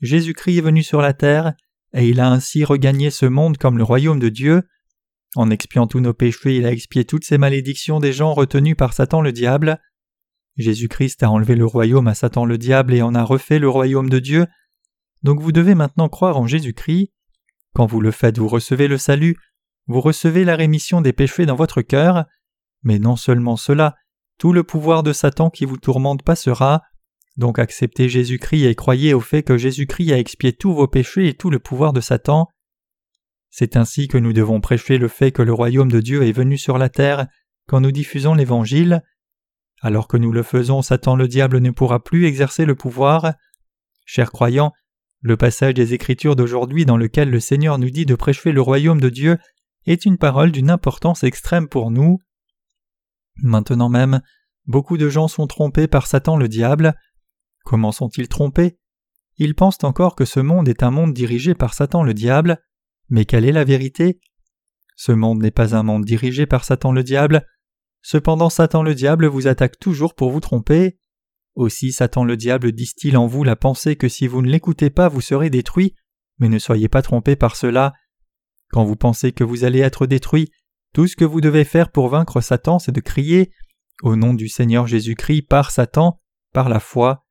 Jésus-Christ 0.00 0.58
est 0.58 0.62
venu 0.62 0.82
sur 0.82 1.00
la 1.00 1.12
terre, 1.12 1.54
et 1.94 2.08
il 2.08 2.18
a 2.18 2.28
ainsi 2.28 2.64
regagné 2.64 3.10
ce 3.10 3.26
monde 3.26 3.56
comme 3.56 3.78
le 3.78 3.84
royaume 3.84 4.18
de 4.18 4.28
Dieu. 4.28 4.62
En 5.36 5.50
expiant 5.50 5.86
tous 5.86 6.00
nos 6.00 6.14
péchés, 6.14 6.56
il 6.56 6.66
a 6.66 6.72
expié 6.72 7.04
toutes 7.04 7.24
ces 7.24 7.38
malédictions 7.38 8.00
des 8.00 8.12
gens 8.12 8.34
retenus 8.34 8.76
par 8.76 8.94
Satan 8.94 9.20
le 9.20 9.32
diable. 9.32 9.80
Jésus-Christ 10.56 11.22
a 11.22 11.30
enlevé 11.30 11.56
le 11.56 11.66
royaume 11.66 12.08
à 12.08 12.14
Satan 12.14 12.44
le 12.44 12.58
diable 12.58 12.94
et 12.94 13.02
en 13.02 13.14
a 13.14 13.22
refait 13.22 13.58
le 13.58 13.68
royaume 13.68 14.08
de 14.08 14.18
Dieu. 14.18 14.46
Donc 15.24 15.40
vous 15.40 15.52
devez 15.52 15.74
maintenant 15.74 16.08
croire 16.08 16.36
en 16.36 16.46
Jésus-Christ. 16.46 17.10
Quand 17.74 17.86
vous 17.86 18.00
le 18.00 18.12
faites, 18.12 18.38
vous 18.38 18.46
recevez 18.46 18.86
le 18.86 18.98
salut, 18.98 19.36
vous 19.86 20.00
recevez 20.00 20.44
la 20.44 20.54
rémission 20.54 21.00
des 21.00 21.12
péchés 21.12 21.46
dans 21.46 21.56
votre 21.56 21.82
cœur. 21.82 22.26
Mais 22.82 22.98
non 22.98 23.16
seulement 23.16 23.56
cela, 23.56 23.96
tout 24.38 24.52
le 24.52 24.62
pouvoir 24.62 25.02
de 25.02 25.12
Satan 25.12 25.50
qui 25.50 25.64
vous 25.64 25.78
tourmente 25.78 26.22
passera. 26.22 26.82
Donc 27.36 27.58
acceptez 27.58 28.08
Jésus-Christ 28.08 28.66
et 28.66 28.74
croyez 28.74 29.14
au 29.14 29.20
fait 29.20 29.42
que 29.42 29.56
Jésus-Christ 29.56 30.12
a 30.12 30.18
expié 30.18 30.52
tous 30.52 30.74
vos 30.74 30.86
péchés 30.86 31.28
et 31.28 31.34
tout 31.34 31.50
le 31.50 31.58
pouvoir 31.58 31.92
de 31.92 32.00
Satan. 32.00 32.48
C'est 33.50 33.76
ainsi 33.76 34.08
que 34.08 34.18
nous 34.18 34.32
devons 34.32 34.60
prêcher 34.60 34.98
le 34.98 35.08
fait 35.08 35.32
que 35.32 35.42
le 35.42 35.52
royaume 35.52 35.90
de 35.90 36.00
Dieu 36.00 36.22
est 36.22 36.32
venu 36.32 36.58
sur 36.58 36.76
la 36.76 36.90
terre 36.90 37.26
quand 37.66 37.80
nous 37.80 37.92
diffusons 37.92 38.34
l'Évangile. 38.34 39.02
Alors 39.80 40.06
que 40.06 40.16
nous 40.16 40.32
le 40.32 40.42
faisons, 40.42 40.82
Satan 40.82 41.16
le 41.16 41.28
diable 41.28 41.58
ne 41.58 41.70
pourra 41.70 42.02
plus 42.02 42.26
exercer 42.26 42.66
le 42.66 42.74
pouvoir. 42.74 43.34
Chers 44.06 44.30
croyants, 44.30 44.72
le 45.24 45.38
passage 45.38 45.72
des 45.72 45.94
Écritures 45.94 46.36
d'aujourd'hui 46.36 46.84
dans 46.84 46.98
lequel 46.98 47.30
le 47.30 47.40
Seigneur 47.40 47.78
nous 47.78 47.88
dit 47.88 48.04
de 48.04 48.14
prêcher 48.14 48.52
le 48.52 48.60
royaume 48.60 49.00
de 49.00 49.08
Dieu 49.08 49.38
est 49.86 50.04
une 50.04 50.18
parole 50.18 50.52
d'une 50.52 50.68
importance 50.68 51.24
extrême 51.24 51.66
pour 51.66 51.90
nous. 51.90 52.18
Maintenant 53.36 53.88
même, 53.88 54.20
beaucoup 54.66 54.98
de 54.98 55.08
gens 55.08 55.26
sont 55.26 55.46
trompés 55.46 55.88
par 55.88 56.06
Satan 56.06 56.36
le 56.36 56.46
diable. 56.46 56.92
Comment 57.64 57.90
sont-ils 57.90 58.28
trompés? 58.28 58.78
Ils 59.38 59.54
pensent 59.54 59.82
encore 59.82 60.14
que 60.14 60.26
ce 60.26 60.40
monde 60.40 60.68
est 60.68 60.82
un 60.82 60.90
monde 60.90 61.14
dirigé 61.14 61.54
par 61.54 61.72
Satan 61.72 62.02
le 62.02 62.12
diable, 62.12 62.58
mais 63.08 63.24
quelle 63.24 63.46
est 63.46 63.52
la 63.52 63.64
vérité? 63.64 64.20
Ce 64.94 65.10
monde 65.10 65.40
n'est 65.40 65.50
pas 65.50 65.74
un 65.74 65.82
monde 65.82 66.04
dirigé 66.04 66.44
par 66.44 66.66
Satan 66.66 66.92
le 66.92 67.02
diable. 67.02 67.46
Cependant 68.02 68.50
Satan 68.50 68.82
le 68.82 68.94
diable 68.94 69.26
vous 69.26 69.46
attaque 69.46 69.78
toujours 69.78 70.14
pour 70.14 70.30
vous 70.30 70.40
tromper. 70.40 70.98
Aussi 71.54 71.92
Satan 71.92 72.24
le 72.24 72.36
diable 72.36 72.72
distille 72.72 73.16
en 73.16 73.26
vous 73.26 73.44
la 73.44 73.54
pensée 73.54 73.96
que 73.96 74.08
si 74.08 74.26
vous 74.26 74.42
ne 74.42 74.50
l'écoutez 74.50 74.90
pas 74.90 75.08
vous 75.08 75.20
serez 75.20 75.50
détruit, 75.50 75.94
mais 76.38 76.48
ne 76.48 76.58
soyez 76.58 76.88
pas 76.88 77.02
trompés 77.02 77.36
par 77.36 77.54
cela. 77.54 77.92
Quand 78.70 78.84
vous 78.84 78.96
pensez 78.96 79.32
que 79.32 79.44
vous 79.44 79.64
allez 79.64 79.78
être 79.78 80.06
détruit, 80.06 80.50
tout 80.92 81.06
ce 81.06 81.16
que 81.16 81.24
vous 81.24 81.40
devez 81.40 81.64
faire 81.64 81.90
pour 81.90 82.08
vaincre 82.08 82.40
Satan 82.40 82.78
c'est 82.78 82.92
de 82.92 83.00
crier 83.00 83.52
Au 84.02 84.16
nom 84.16 84.34
du 84.34 84.48
Seigneur 84.48 84.88
Jésus-Christ 84.88 85.42
par 85.42 85.70
Satan, 85.70 86.20
par 86.52 86.68
la 86.68 86.80
foi. 86.80 87.24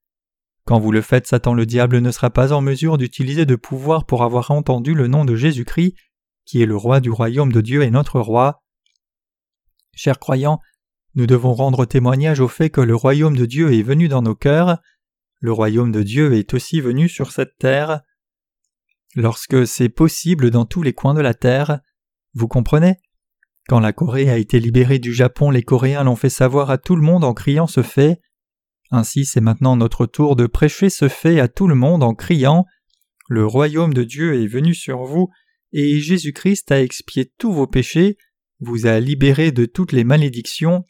Quand 0.66 0.80
vous 0.80 0.94
le 0.94 1.02
faites, 1.02 1.28
Satan 1.28 1.54
le 1.54 1.66
diable 1.66 2.00
ne 2.00 2.12
sera 2.12 2.30
pas 2.30 2.54
en 2.54 2.62
mesure 2.62 2.98
d'utiliser 2.98 3.46
de 3.46 3.56
pouvoir 3.56 4.06
pour 4.06 4.24
avoir 4.24 4.52
entendu 4.52 4.94
le 4.94 5.08
nom 5.08 5.26
de 5.26 5.36
Jésus-Christ, 5.36 5.96
qui 6.46 6.62
est 6.62 6.66
le 6.66 6.78
roi 6.78 7.02
du 7.02 7.10
royaume 7.10 7.52
de 7.52 7.60
Dieu 7.60 7.84
et 7.84 7.92
notre 7.92 8.22
roi. 8.22 8.64
Chers 9.94 10.20
croyants, 10.20 10.60
nous 11.16 11.28
devons 11.28 11.54
rendre 11.54 11.86
témoignage 11.86 12.40
au 12.40 12.48
fait 12.48 12.70
que 12.70 12.82
le 12.82 12.96
royaume 12.96 13.38
de 13.38 13.46
Dieu 13.46 13.74
est 13.74 13.84
venu 13.84 14.08
dans 14.08 14.22
nos 14.22 14.36
cœurs. 14.36 14.80
Le 15.40 15.52
royaume 15.52 15.92
de 15.92 16.02
Dieu 16.02 16.34
est 16.34 16.54
aussi 16.54 16.82
venu 16.82 17.08
sur 17.08 17.32
cette 17.32 17.58
terre. 17.60 18.02
Lorsque 19.16 19.68
c'est 19.68 19.90
possible 19.90 20.50
dans 20.50 20.66
tous 20.66 20.82
les 20.82 20.94
coins 20.94 21.14
de 21.14 21.22
la 21.22 21.36
terre, 21.36 21.82
vous 22.34 22.48
comprenez? 22.48 22.96
Quand 23.68 23.80
la 23.80 23.94
Corée 23.94 24.30
a 24.30 24.38
été 24.38 24.60
libérée 24.60 25.00
du 25.00 25.14
Japon, 25.14 25.52
les 25.52 25.62
Coréens 25.62 26.04
l'ont 26.04 26.16
fait 26.16 26.30
savoir 26.30 26.72
à 26.72 26.78
tout 26.78 26.96
le 26.96 27.04
monde 27.04 27.24
en 27.24 27.34
criant 27.34 27.68
ce 27.68 27.84
fait. 27.84 28.20
Ainsi 28.90 29.26
c'est 29.26 29.42
maintenant 29.42 29.76
notre 29.76 30.06
tour 30.06 30.36
de 30.36 30.48
prêcher 30.48 30.90
ce 30.90 31.08
fait 31.08 31.40
à 31.40 31.48
tout 31.48 31.68
le 31.68 31.76
monde 31.76 32.04
en 32.04 32.16
criant 32.16 32.66
Le 33.30 33.46
royaume 33.46 33.94
de 33.94 34.04
Dieu 34.04 34.42
est 34.42 34.48
venu 34.48 34.74
sur 34.74 35.04
vous, 35.04 35.30
et 35.72 36.00
Jésus-Christ 36.00 36.72
a 36.72 36.82
expié 36.82 37.32
tous 37.38 37.54
vos 37.54 37.68
péchés, 37.68 38.18
vous 38.60 38.86
a 38.88 39.00
libéré 39.00 39.52
de 39.52 39.66
toutes 39.66 39.92
les 39.92 40.04
malédictions, 40.04 40.86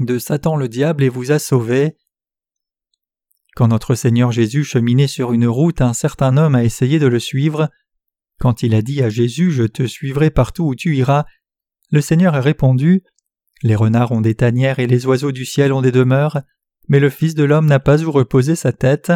de 0.00 0.18
Satan 0.18 0.56
le 0.56 0.68
diable 0.68 1.02
et 1.02 1.08
vous 1.08 1.32
a 1.32 1.38
sauvés. 1.38 1.96
Quand 3.54 3.68
notre 3.68 3.94
Seigneur 3.94 4.30
Jésus 4.32 4.64
cheminait 4.64 5.08
sur 5.08 5.32
une 5.32 5.46
route, 5.46 5.80
un 5.80 5.92
certain 5.92 6.36
homme 6.36 6.54
a 6.54 6.64
essayé 6.64 6.98
de 6.98 7.06
le 7.06 7.18
suivre. 7.18 7.70
Quand 8.38 8.62
il 8.62 8.74
a 8.74 8.82
dit 8.82 9.02
à 9.02 9.08
Jésus 9.08 9.50
Je 9.50 9.64
te 9.64 9.86
suivrai 9.86 10.30
partout 10.30 10.64
où 10.64 10.74
tu 10.74 10.96
iras, 10.96 11.24
le 11.90 12.00
Seigneur 12.00 12.34
a 12.34 12.40
répondu 12.40 13.02
Les 13.62 13.74
renards 13.74 14.12
ont 14.12 14.20
des 14.20 14.34
tanières 14.34 14.78
et 14.78 14.86
les 14.86 15.06
oiseaux 15.06 15.32
du 15.32 15.44
ciel 15.44 15.72
ont 15.72 15.82
des 15.82 15.92
demeures, 15.92 16.42
mais 16.88 17.00
le 17.00 17.10
Fils 17.10 17.34
de 17.34 17.44
l'homme 17.44 17.66
n'a 17.66 17.80
pas 17.80 18.02
où 18.02 18.12
reposer 18.12 18.54
sa 18.54 18.72
tête. 18.72 19.12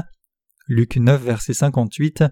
Luc 0.68 0.96
9, 0.96 1.22
verset 1.22 1.54
58. 1.54 2.24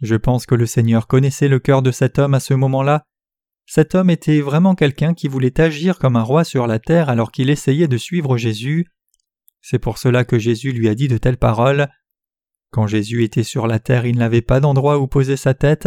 Je 0.00 0.14
pense 0.14 0.46
que 0.46 0.54
le 0.54 0.66
Seigneur 0.66 1.06
connaissait 1.06 1.48
le 1.48 1.58
cœur 1.58 1.82
de 1.82 1.90
cet 1.90 2.18
homme 2.18 2.34
à 2.34 2.40
ce 2.40 2.54
moment-là. 2.54 3.04
Cet 3.70 3.94
homme 3.94 4.08
était 4.08 4.40
vraiment 4.40 4.74
quelqu'un 4.74 5.12
qui 5.12 5.28
voulait 5.28 5.60
agir 5.60 5.98
comme 5.98 6.16
un 6.16 6.22
roi 6.22 6.42
sur 6.42 6.66
la 6.66 6.78
terre 6.78 7.10
alors 7.10 7.30
qu'il 7.30 7.50
essayait 7.50 7.86
de 7.86 7.98
suivre 7.98 8.38
Jésus. 8.38 8.86
C'est 9.60 9.78
pour 9.78 9.98
cela 9.98 10.24
que 10.24 10.38
Jésus 10.38 10.72
lui 10.72 10.88
a 10.88 10.94
dit 10.94 11.06
de 11.06 11.18
telles 11.18 11.36
paroles. 11.36 11.90
Quand 12.70 12.86
Jésus 12.86 13.24
était 13.24 13.42
sur 13.42 13.66
la 13.66 13.78
terre, 13.78 14.06
il 14.06 14.16
n'avait 14.16 14.40
pas 14.40 14.60
d'endroit 14.60 14.98
où 14.98 15.06
poser 15.06 15.36
sa 15.36 15.52
tête. 15.52 15.86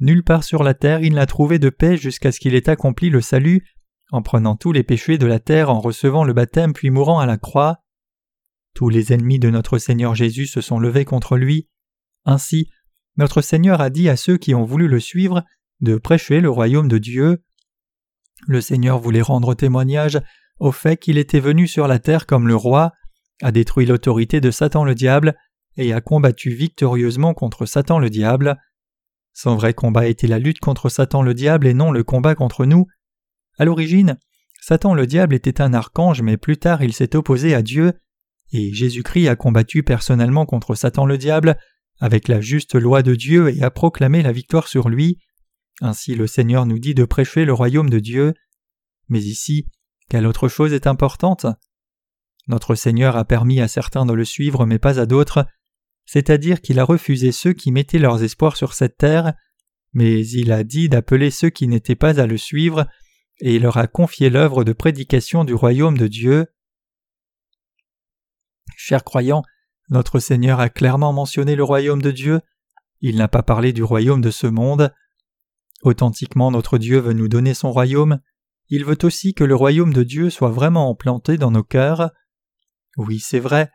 Nulle 0.00 0.22
part 0.22 0.44
sur 0.44 0.62
la 0.62 0.74
terre 0.74 1.00
il 1.00 1.14
n'a 1.14 1.24
trouvé 1.24 1.58
de 1.58 1.70
paix 1.70 1.96
jusqu'à 1.96 2.30
ce 2.30 2.40
qu'il 2.40 2.54
ait 2.54 2.68
accompli 2.68 3.08
le 3.08 3.22
salut 3.22 3.66
en 4.10 4.20
prenant 4.20 4.56
tous 4.56 4.72
les 4.72 4.82
péchés 4.82 5.16
de 5.16 5.26
la 5.26 5.40
terre, 5.40 5.70
en 5.70 5.80
recevant 5.80 6.24
le 6.24 6.34
baptême 6.34 6.74
puis 6.74 6.90
mourant 6.90 7.20
à 7.20 7.26
la 7.26 7.38
croix. 7.38 7.78
Tous 8.74 8.90
les 8.90 9.14
ennemis 9.14 9.38
de 9.38 9.48
notre 9.48 9.78
Seigneur 9.78 10.14
Jésus 10.14 10.46
se 10.46 10.60
sont 10.60 10.78
levés 10.78 11.06
contre 11.06 11.38
lui. 11.38 11.70
Ainsi, 12.26 12.68
notre 13.16 13.40
Seigneur 13.40 13.80
a 13.80 13.88
dit 13.88 14.10
à 14.10 14.16
ceux 14.16 14.36
qui 14.36 14.54
ont 14.54 14.64
voulu 14.64 14.88
le 14.88 15.00
suivre 15.00 15.42
de 15.80 15.96
prêcher 15.96 16.40
le 16.40 16.50
royaume 16.50 16.88
de 16.88 16.98
Dieu. 16.98 17.42
Le 18.46 18.60
Seigneur 18.60 18.98
voulait 18.98 19.22
rendre 19.22 19.54
témoignage 19.54 20.20
au 20.58 20.72
fait 20.72 20.96
qu'il 20.96 21.18
était 21.18 21.40
venu 21.40 21.66
sur 21.66 21.86
la 21.86 21.98
terre 21.98 22.26
comme 22.26 22.48
le 22.48 22.56
roi, 22.56 22.92
a 23.42 23.52
détruit 23.52 23.86
l'autorité 23.86 24.40
de 24.40 24.50
Satan 24.50 24.84
le 24.84 24.94
diable 24.94 25.36
et 25.76 25.92
a 25.92 26.00
combattu 26.00 26.50
victorieusement 26.50 27.34
contre 27.34 27.66
Satan 27.66 27.98
le 27.98 28.10
diable. 28.10 28.56
Son 29.32 29.54
vrai 29.54 29.74
combat 29.74 30.08
était 30.08 30.26
la 30.26 30.40
lutte 30.40 30.58
contre 30.58 30.88
Satan 30.88 31.22
le 31.22 31.34
diable 31.34 31.66
et 31.68 31.74
non 31.74 31.92
le 31.92 32.02
combat 32.02 32.34
contre 32.34 32.66
nous, 32.66 32.86
à 33.58 33.64
l'origine, 33.64 34.16
Satan 34.60 34.94
le 34.94 35.06
diable 35.06 35.34
était 35.34 35.60
un 35.60 35.74
archange, 35.74 36.22
mais 36.22 36.36
plus 36.36 36.58
tard 36.58 36.82
il 36.82 36.92
s'est 36.92 37.16
opposé 37.16 37.54
à 37.54 37.62
Dieu, 37.62 37.92
et 38.52 38.72
Jésus-Christ 38.72 39.28
a 39.28 39.36
combattu 39.36 39.82
personnellement 39.82 40.46
contre 40.46 40.74
Satan 40.74 41.06
le 41.06 41.18
diable 41.18 41.58
avec 42.00 42.28
la 42.28 42.40
juste 42.40 42.76
loi 42.76 43.02
de 43.02 43.14
Dieu 43.16 43.54
et 43.54 43.62
a 43.62 43.70
proclamé 43.70 44.22
la 44.22 44.32
victoire 44.32 44.68
sur 44.68 44.88
lui. 44.88 45.18
Ainsi 45.80 46.14
le 46.14 46.26
Seigneur 46.26 46.66
nous 46.66 46.78
dit 46.78 46.94
de 46.94 47.04
prêcher 47.04 47.44
le 47.44 47.52
royaume 47.52 47.90
de 47.90 47.98
Dieu. 47.98 48.34
Mais 49.08 49.20
ici, 49.20 49.66
quelle 50.08 50.26
autre 50.26 50.48
chose 50.48 50.72
est 50.72 50.86
importante? 50.86 51.46
Notre 52.48 52.74
Seigneur 52.74 53.16
a 53.16 53.24
permis 53.24 53.60
à 53.60 53.68
certains 53.68 54.06
de 54.06 54.12
le 54.12 54.24
suivre 54.24 54.66
mais 54.66 54.78
pas 54.78 54.98
à 54.98 55.06
d'autres, 55.06 55.46
c'est-à-dire 56.06 56.60
qu'il 56.60 56.78
a 56.78 56.84
refusé 56.84 57.30
ceux 57.32 57.52
qui 57.52 57.70
mettaient 57.70 57.98
leurs 57.98 58.22
espoirs 58.22 58.56
sur 58.56 58.72
cette 58.72 58.96
terre, 58.96 59.34
mais 59.92 60.26
il 60.26 60.52
a 60.52 60.64
dit 60.64 60.88
d'appeler 60.88 61.30
ceux 61.30 61.50
qui 61.50 61.68
n'étaient 61.68 61.94
pas 61.94 62.20
à 62.20 62.26
le 62.26 62.38
suivre, 62.38 62.86
et 63.40 63.56
il 63.56 63.62
leur 63.62 63.76
a 63.76 63.86
confié 63.86 64.30
l'œuvre 64.30 64.64
de 64.64 64.72
prédication 64.72 65.44
du 65.44 65.54
royaume 65.54 65.98
de 65.98 66.08
Dieu. 66.08 66.46
Chers 68.76 69.04
croyants, 69.04 69.42
notre 69.90 70.18
Seigneur 70.18 70.60
a 70.60 70.70
clairement 70.70 71.12
mentionné 71.12 71.54
le 71.54 71.64
royaume 71.64 72.02
de 72.02 72.10
Dieu, 72.10 72.40
il 73.00 73.16
n'a 73.16 73.28
pas 73.28 73.42
parlé 73.42 73.72
du 73.72 73.82
royaume 73.82 74.20
de 74.20 74.30
ce 74.30 74.46
monde. 74.46 74.92
Authentiquement 75.82 76.50
notre 76.50 76.78
Dieu 76.78 76.98
veut 76.98 77.12
nous 77.12 77.28
donner 77.28 77.54
son 77.54 77.70
royaume, 77.70 78.20
il 78.68 78.84
veut 78.84 78.98
aussi 79.02 79.32
que 79.32 79.44
le 79.44 79.54
royaume 79.54 79.92
de 79.92 80.02
Dieu 80.02 80.28
soit 80.30 80.50
vraiment 80.50 80.90
implanté 80.90 81.38
dans 81.38 81.50
nos 81.50 81.62
cœurs. 81.62 82.10
Oui, 82.96 83.18
c'est 83.20 83.38
vrai, 83.38 83.70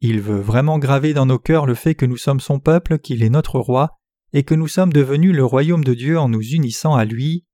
il 0.00 0.20
veut 0.20 0.40
vraiment 0.40 0.78
graver 0.78 1.14
dans 1.14 1.26
nos 1.26 1.38
cœurs 1.38 1.66
le 1.66 1.74
fait 1.74 1.94
que 1.94 2.06
nous 2.06 2.16
sommes 2.16 2.40
son 2.40 2.60
peuple, 2.60 2.98
qu'il 2.98 3.22
est 3.22 3.30
notre 3.30 3.58
roi, 3.58 3.96
et 4.32 4.44
que 4.44 4.54
nous 4.54 4.68
sommes 4.68 4.92
devenus 4.92 5.34
le 5.34 5.44
royaume 5.44 5.84
de 5.84 5.94
Dieu 5.94 6.18
en 6.18 6.28
nous 6.28 6.42
unissant 6.42 6.94
à 6.94 7.04
lui. 7.04 7.46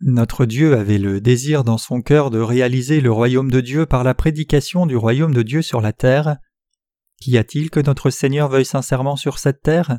Notre 0.00 0.46
Dieu 0.46 0.76
avait 0.76 0.98
le 0.98 1.20
désir 1.20 1.62
dans 1.62 1.76
son 1.76 2.00
cœur 2.00 2.30
de 2.30 2.40
réaliser 2.40 3.02
le 3.02 3.12
royaume 3.12 3.50
de 3.50 3.60
Dieu 3.60 3.84
par 3.84 4.02
la 4.02 4.14
prédication 4.14 4.86
du 4.86 4.96
royaume 4.96 5.34
de 5.34 5.42
Dieu 5.42 5.60
sur 5.60 5.82
la 5.82 5.92
terre. 5.92 6.38
Qu'y 7.20 7.36
a-t-il 7.36 7.68
que 7.68 7.80
notre 7.80 8.08
Seigneur 8.08 8.48
veuille 8.48 8.64
sincèrement 8.64 9.16
sur 9.16 9.38
cette 9.38 9.60
terre? 9.60 9.98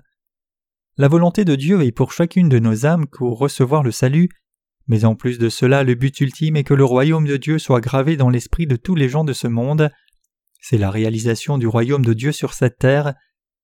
La 0.97 1.08
volonté 1.08 1.45
de 1.45 1.56
Dieu 1.56 1.82
est 1.84 1.91
pour 1.91 2.12
chacune 2.12 2.49
de 2.49 2.60
nos 2.60 2.86
âmes 2.86 3.08
pour 3.08 3.38
recevoir 3.38 3.84
le 3.84 3.91
salut, 3.91 4.30
mais 4.88 5.06
en 5.06 5.15
plus 5.15 5.39
de 5.39 5.49
cela 5.49 5.84
le 5.84 5.95
but 5.95 6.19
ultime 6.19 6.58
est 6.58 6.63
que 6.63 6.73
le 6.73 6.84
royaume 6.84 7.25
de 7.25 7.38
Dieu 7.38 7.60
soit 7.60 7.82
gravé 7.82 8.17
dans 8.17 8.30
l'esprit 8.30 8.67
de 8.67 8.75
tous 8.75 8.95
les 8.95 9.10
gens 9.10 9.23
de 9.23 9.34
ce 9.34 9.47
monde. 9.47 9.89
C'est 10.60 10.77
la 10.77 10.91
réalisation 10.91 11.58
du 11.58 11.67
royaume 11.67 12.04
de 12.04 12.13
Dieu 12.13 12.32
sur 12.32 12.54
cette 12.54 12.77
terre, 12.77 13.13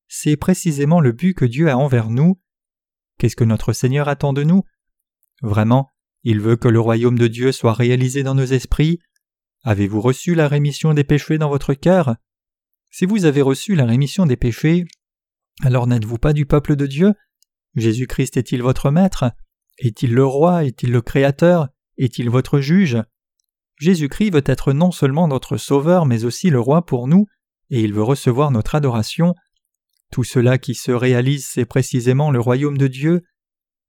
c'est 0.08 0.38
précisément 0.38 1.02
le 1.02 1.12
but 1.12 1.34
que 1.34 1.46
Dieu 1.46 1.70
a 1.70 1.78
envers 1.78 2.10
nous. 2.10 2.40
Qu'est-ce 3.18 3.36
que 3.36 3.44
notre 3.44 3.74
Seigneur 3.74 4.08
attend 4.08 4.34
de 4.34 4.44
nous? 4.44 4.64
Vraiment, 5.42 5.90
il 6.24 6.40
veut 6.40 6.56
que 6.56 6.68
le 6.68 6.80
royaume 6.80 7.18
de 7.18 7.28
Dieu 7.28 7.52
soit 7.52 7.74
réalisé 7.74 8.24
dans 8.24 8.36
nos 8.36 8.46
esprits. 8.46 9.00
Avez-vous 9.64 10.02
reçu 10.02 10.34
la 10.34 10.48
rémission 10.48 10.94
des 10.94 11.04
péchés 11.04 11.38
dans 11.38 11.50
votre 11.50 11.74
cœur? 11.74 12.16
Si 12.90 13.06
vous 13.06 13.26
avez 13.26 13.42
reçu 13.42 13.76
la 13.76 13.86
rémission 13.86 14.26
des 14.26 14.38
péchés, 14.38 14.86
alors 15.62 15.88
n'êtes-vous 15.88 16.18
pas 16.18 16.34
du 16.34 16.46
peuple 16.46 16.76
de 16.76 16.86
Dieu? 16.86 17.14
Jésus-Christ 17.76 18.38
est-il 18.38 18.62
votre 18.62 18.92
maître? 18.92 19.32
Est-il 19.80 20.14
le 20.14 20.26
roi? 20.26 20.66
Est-il 20.66 20.92
le 20.92 21.02
créateur? 21.02 21.70
Est-il 21.98 22.30
votre 22.30 22.60
juge? 22.60 22.98
Jésus-Christ 23.80 24.32
veut 24.32 24.44
être 24.46 24.74
non 24.74 24.92
seulement 24.92 25.28
notre 25.28 25.58
Sauveur, 25.58 26.06
mais 26.06 26.26
aussi 26.26 26.50
le 26.50 26.60
Roi 26.60 26.86
pour 26.86 27.08
nous, 27.08 27.28
et 27.70 27.82
il 27.82 27.94
veut 27.94 28.04
recevoir 28.04 28.50
notre 28.50 28.76
adoration. 28.76 29.36
Tout 30.12 30.24
cela 30.24 30.58
qui 30.58 30.74
se 30.74 30.92
réalise, 30.92 31.48
c'est 31.48 31.66
précisément 31.66 32.32
le 32.32 32.40
royaume 32.40 32.78
de 32.78 32.88
Dieu. 32.88 33.24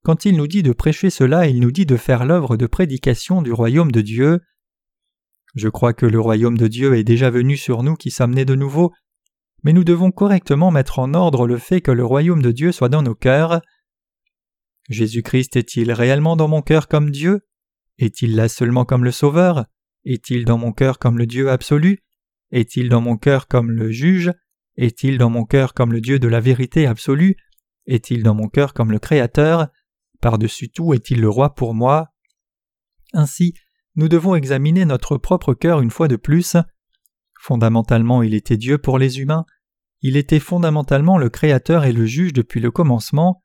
Quand 0.05 0.25
il 0.25 0.37
nous 0.37 0.47
dit 0.47 0.63
de 0.63 0.73
prêcher 0.73 1.11
cela, 1.11 1.47
il 1.47 1.61
nous 1.61 1.71
dit 1.71 1.87
de 1.87 1.97
faire 1.97 2.27
l'œuvre 2.27 2.57
de 2.57 2.67
prédication 2.67 3.41
du 3.41 3.53
royaume 3.53 3.93
de 3.93 4.01
Dieu. 4.01 4.41
Je 5.55 5.69
crois 5.69 5.95
que 5.95 6.07
le 6.07 6.21
royaume 6.21 6.59
de 6.59 6.69
Dieu 6.69 6.95
est 6.95 7.05
déjà 7.05 7.31
venu 7.31 7.57
sur 7.57 7.83
nous 7.83 7.95
qui 7.95 8.11
sommes 8.11 8.35
de 8.35 8.55
nouveau, 8.55 8.93
mais 9.63 9.73
nous 9.73 9.85
devons 9.85 10.11
correctement 10.11 10.71
mettre 10.71 10.99
en 10.99 11.15
ordre 11.15 11.47
le 11.47 11.59
fait 11.59 11.81
que 11.81 11.91
le 11.91 12.05
royaume 12.05 12.43
de 12.43 12.53
Dieu 12.53 12.73
soit 12.73 12.89
dans 12.89 13.03
nos 13.03 13.15
cœurs. 13.15 13.61
Jésus-Christ 14.89 15.57
est-il 15.57 15.93
réellement 15.93 16.37
dans 16.37 16.49
mon 16.49 16.63
cœur 16.63 16.89
comme 16.89 17.11
Dieu? 17.11 17.47
Est-il 17.99 18.37
là 18.37 18.49
seulement 18.49 18.85
comme 18.85 19.05
le 19.05 19.11
Sauveur? 19.11 19.67
Est-il 20.05 20.45
dans 20.45 20.59
mon 20.59 20.73
cœur 20.73 20.99
comme 20.99 21.19
le 21.19 21.27
Dieu 21.27 21.51
absolu? 21.51 22.05
Est-il 22.51 22.89
dans 22.89 23.01
mon 23.01 23.17
cœur 23.17 23.49
comme 23.49 23.71
le 23.71 23.91
juge? 23.91 24.33
Est-il 24.77 25.19
dans 25.19 25.31
mon 25.31 25.45
cœur 25.45 25.75
comme 25.75 25.93
le 25.93 26.01
Dieu 26.01 26.19
de 26.19 26.29
la 26.29 26.41
vérité 26.41 26.87
absolue? 26.87 27.37
Est-il 27.87 28.23
dans 28.23 28.35
mon 28.35 28.49
cœur 28.49 28.73
comme 28.73 28.93
le 28.93 28.99
Créateur? 28.99 29.69
Par-dessus 30.21 30.71
tout 30.71 30.95
est-il 30.95 31.21
le 31.21 31.29
roi 31.29 31.55
pour 31.55 31.75
moi? 31.75 32.09
Ainsi, 33.13 33.55
nous 33.97 34.09
devons 34.09 34.35
examiner 34.35 34.85
notre 34.85 35.17
propre 35.17 35.55
cœur 35.55 35.81
une 35.81 35.91
fois 35.91 36.09
de 36.09 36.17
plus. 36.17 36.57
Fondamentalement, 37.41 38.23
il 38.23 38.35
était 38.35 38.57
Dieu 38.57 38.79
pour 38.79 38.99
les 38.99 39.21
humains, 39.21 39.47
il 40.03 40.17
était 40.17 40.41
fondamentalement 40.41 41.19
le 41.19 41.29
Créateur 41.29 41.85
et 41.85 41.93
le 41.93 42.07
juge 42.07 42.33
depuis 42.33 42.61
le 42.61 42.71
commencement, 42.71 43.43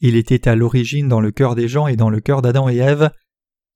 il 0.00 0.16
était 0.16 0.48
à 0.48 0.54
l'origine 0.54 1.08
dans 1.08 1.20
le 1.20 1.30
cœur 1.30 1.54
des 1.54 1.68
gens 1.68 1.86
et 1.86 1.96
dans 1.96 2.10
le 2.10 2.20
cœur 2.20 2.42
d'Adam 2.42 2.68
et 2.68 2.76
Ève, 2.76 3.10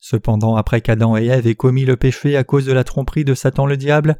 Cependant, 0.04 0.56
après 0.56 0.80
qu'Adam 0.80 1.16
et 1.16 1.26
Ève 1.26 1.46
aient 1.46 1.54
commis 1.54 1.84
le 1.84 1.96
péché 1.96 2.36
à 2.36 2.42
cause 2.42 2.66
de 2.66 2.72
la 2.72 2.82
tromperie 2.82 3.24
de 3.24 3.34
Satan 3.34 3.66
le 3.66 3.76
diable, 3.76 4.18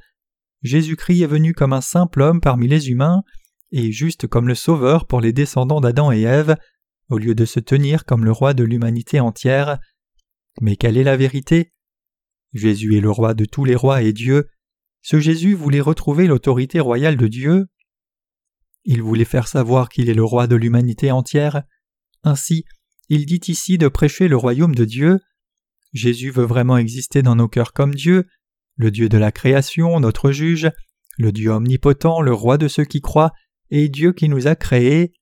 Jésus-Christ 0.62 1.22
est 1.22 1.26
venu 1.26 1.54
comme 1.54 1.72
un 1.72 1.80
simple 1.80 2.22
homme 2.22 2.40
parmi 2.40 2.68
les 2.68 2.88
humains, 2.88 3.24
et 3.72 3.90
juste 3.90 4.28
comme 4.28 4.46
le 4.46 4.54
Sauveur 4.54 5.08
pour 5.08 5.20
les 5.20 5.32
descendants 5.32 5.80
d'Adam 5.80 6.12
et 6.12 6.22
Ève, 6.22 6.54
au 7.08 7.18
lieu 7.18 7.34
de 7.34 7.44
se 7.44 7.58
tenir 7.58 8.04
comme 8.04 8.24
le 8.24 8.30
roi 8.30 8.54
de 8.54 8.62
l'humanité 8.62 9.18
entière. 9.18 9.80
Mais 10.60 10.76
quelle 10.76 10.96
est 10.96 11.02
la 11.02 11.16
vérité? 11.16 11.72
Jésus 12.52 12.96
est 12.96 13.00
le 13.00 13.10
roi 13.10 13.34
de 13.34 13.44
tous 13.44 13.64
les 13.64 13.74
rois 13.74 14.02
et 14.02 14.12
Dieu. 14.12 14.46
Ce 15.02 15.18
Jésus 15.18 15.54
voulait 15.54 15.80
retrouver 15.80 16.28
l'autorité 16.28 16.78
royale 16.80 17.16
de 17.16 17.26
Dieu. 17.26 17.66
Il 18.84 19.02
voulait 19.02 19.24
faire 19.24 19.48
savoir 19.48 19.88
qu'il 19.88 20.08
est 20.08 20.14
le 20.14 20.24
roi 20.24 20.46
de 20.46 20.56
l'humanité 20.56 21.10
entière. 21.10 21.62
Ainsi, 22.22 22.64
il 23.08 23.26
dit 23.26 23.40
ici 23.48 23.78
de 23.78 23.88
prêcher 23.88 24.28
le 24.28 24.36
royaume 24.36 24.74
de 24.74 24.84
Dieu. 24.84 25.18
Jésus 25.92 26.30
veut 26.30 26.44
vraiment 26.44 26.78
exister 26.78 27.22
dans 27.22 27.36
nos 27.36 27.48
cœurs 27.48 27.72
comme 27.72 27.94
Dieu, 27.94 28.26
le 28.76 28.90
Dieu 28.90 29.08
de 29.08 29.18
la 29.18 29.32
création, 29.32 29.98
notre 30.00 30.30
juge, 30.30 30.70
le 31.18 31.32
Dieu 31.32 31.50
omnipotent, 31.50 32.20
le 32.20 32.32
roi 32.32 32.56
de 32.56 32.68
ceux 32.68 32.84
qui 32.84 33.00
croient, 33.00 33.32
et 33.70 33.88
Dieu 33.88 34.12
qui 34.12 34.28
nous 34.28 34.46
a 34.46 34.54
créés. 34.54 35.12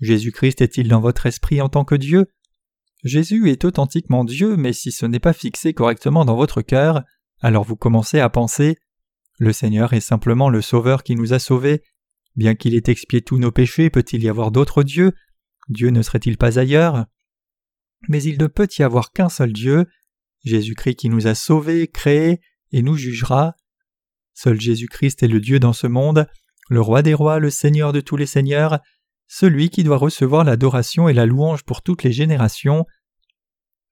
Jésus-Christ 0.00 0.62
est-il 0.62 0.88
dans 0.88 1.00
votre 1.00 1.26
esprit 1.26 1.60
en 1.60 1.68
tant 1.68 1.84
que 1.84 1.94
Dieu? 1.94 2.26
Jésus 3.04 3.50
est 3.50 3.64
authentiquement 3.64 4.24
Dieu, 4.24 4.56
mais 4.56 4.72
si 4.72 4.92
ce 4.92 5.06
n'est 5.06 5.20
pas 5.20 5.32
fixé 5.32 5.72
correctement 5.74 6.24
dans 6.24 6.36
votre 6.36 6.62
cœur, 6.62 7.02
alors 7.40 7.64
vous 7.64 7.76
commencez 7.76 8.18
à 8.18 8.28
penser 8.28 8.76
Le 9.40 9.54
Seigneur 9.54 9.94
est 9.94 10.00
simplement 10.00 10.50
le 10.50 10.60
Sauveur 10.60 11.02
qui 11.02 11.16
nous 11.16 11.32
a 11.32 11.38
sauvés. 11.38 11.82
Bien 12.36 12.54
qu'il 12.54 12.74
ait 12.74 12.82
expié 12.88 13.22
tous 13.22 13.38
nos 13.38 13.50
péchés, 13.50 13.88
peut-il 13.88 14.22
y 14.22 14.28
avoir 14.28 14.50
d'autres 14.50 14.82
dieux? 14.82 15.12
Dieu 15.70 15.88
ne 15.88 16.02
serait-il 16.02 16.36
pas 16.36 16.58
ailleurs? 16.58 17.06
Mais 18.10 18.22
il 18.22 18.38
ne 18.38 18.46
peut 18.48 18.68
y 18.78 18.82
avoir 18.82 19.12
qu'un 19.12 19.30
seul 19.30 19.54
Dieu, 19.54 19.86
Jésus-Christ 20.44 20.96
qui 20.96 21.08
nous 21.08 21.26
a 21.26 21.34
sauvés, 21.34 21.88
créés 21.88 22.42
et 22.70 22.82
nous 22.82 22.96
jugera. 22.96 23.54
Seul 24.34 24.60
Jésus-Christ 24.60 25.22
est 25.22 25.28
le 25.28 25.40
Dieu 25.40 25.58
dans 25.58 25.72
ce 25.72 25.86
monde, 25.86 26.28
le 26.68 26.82
roi 26.82 27.00
des 27.00 27.14
rois, 27.14 27.38
le 27.38 27.48
Seigneur 27.48 27.94
de 27.94 28.02
tous 28.02 28.16
les 28.16 28.26
seigneurs, 28.26 28.80
celui 29.26 29.70
qui 29.70 29.84
doit 29.84 29.96
recevoir 29.96 30.44
l'adoration 30.44 31.08
et 31.08 31.14
la 31.14 31.24
louange 31.24 31.62
pour 31.62 31.80
toutes 31.80 32.02
les 32.02 32.12
générations. 32.12 32.84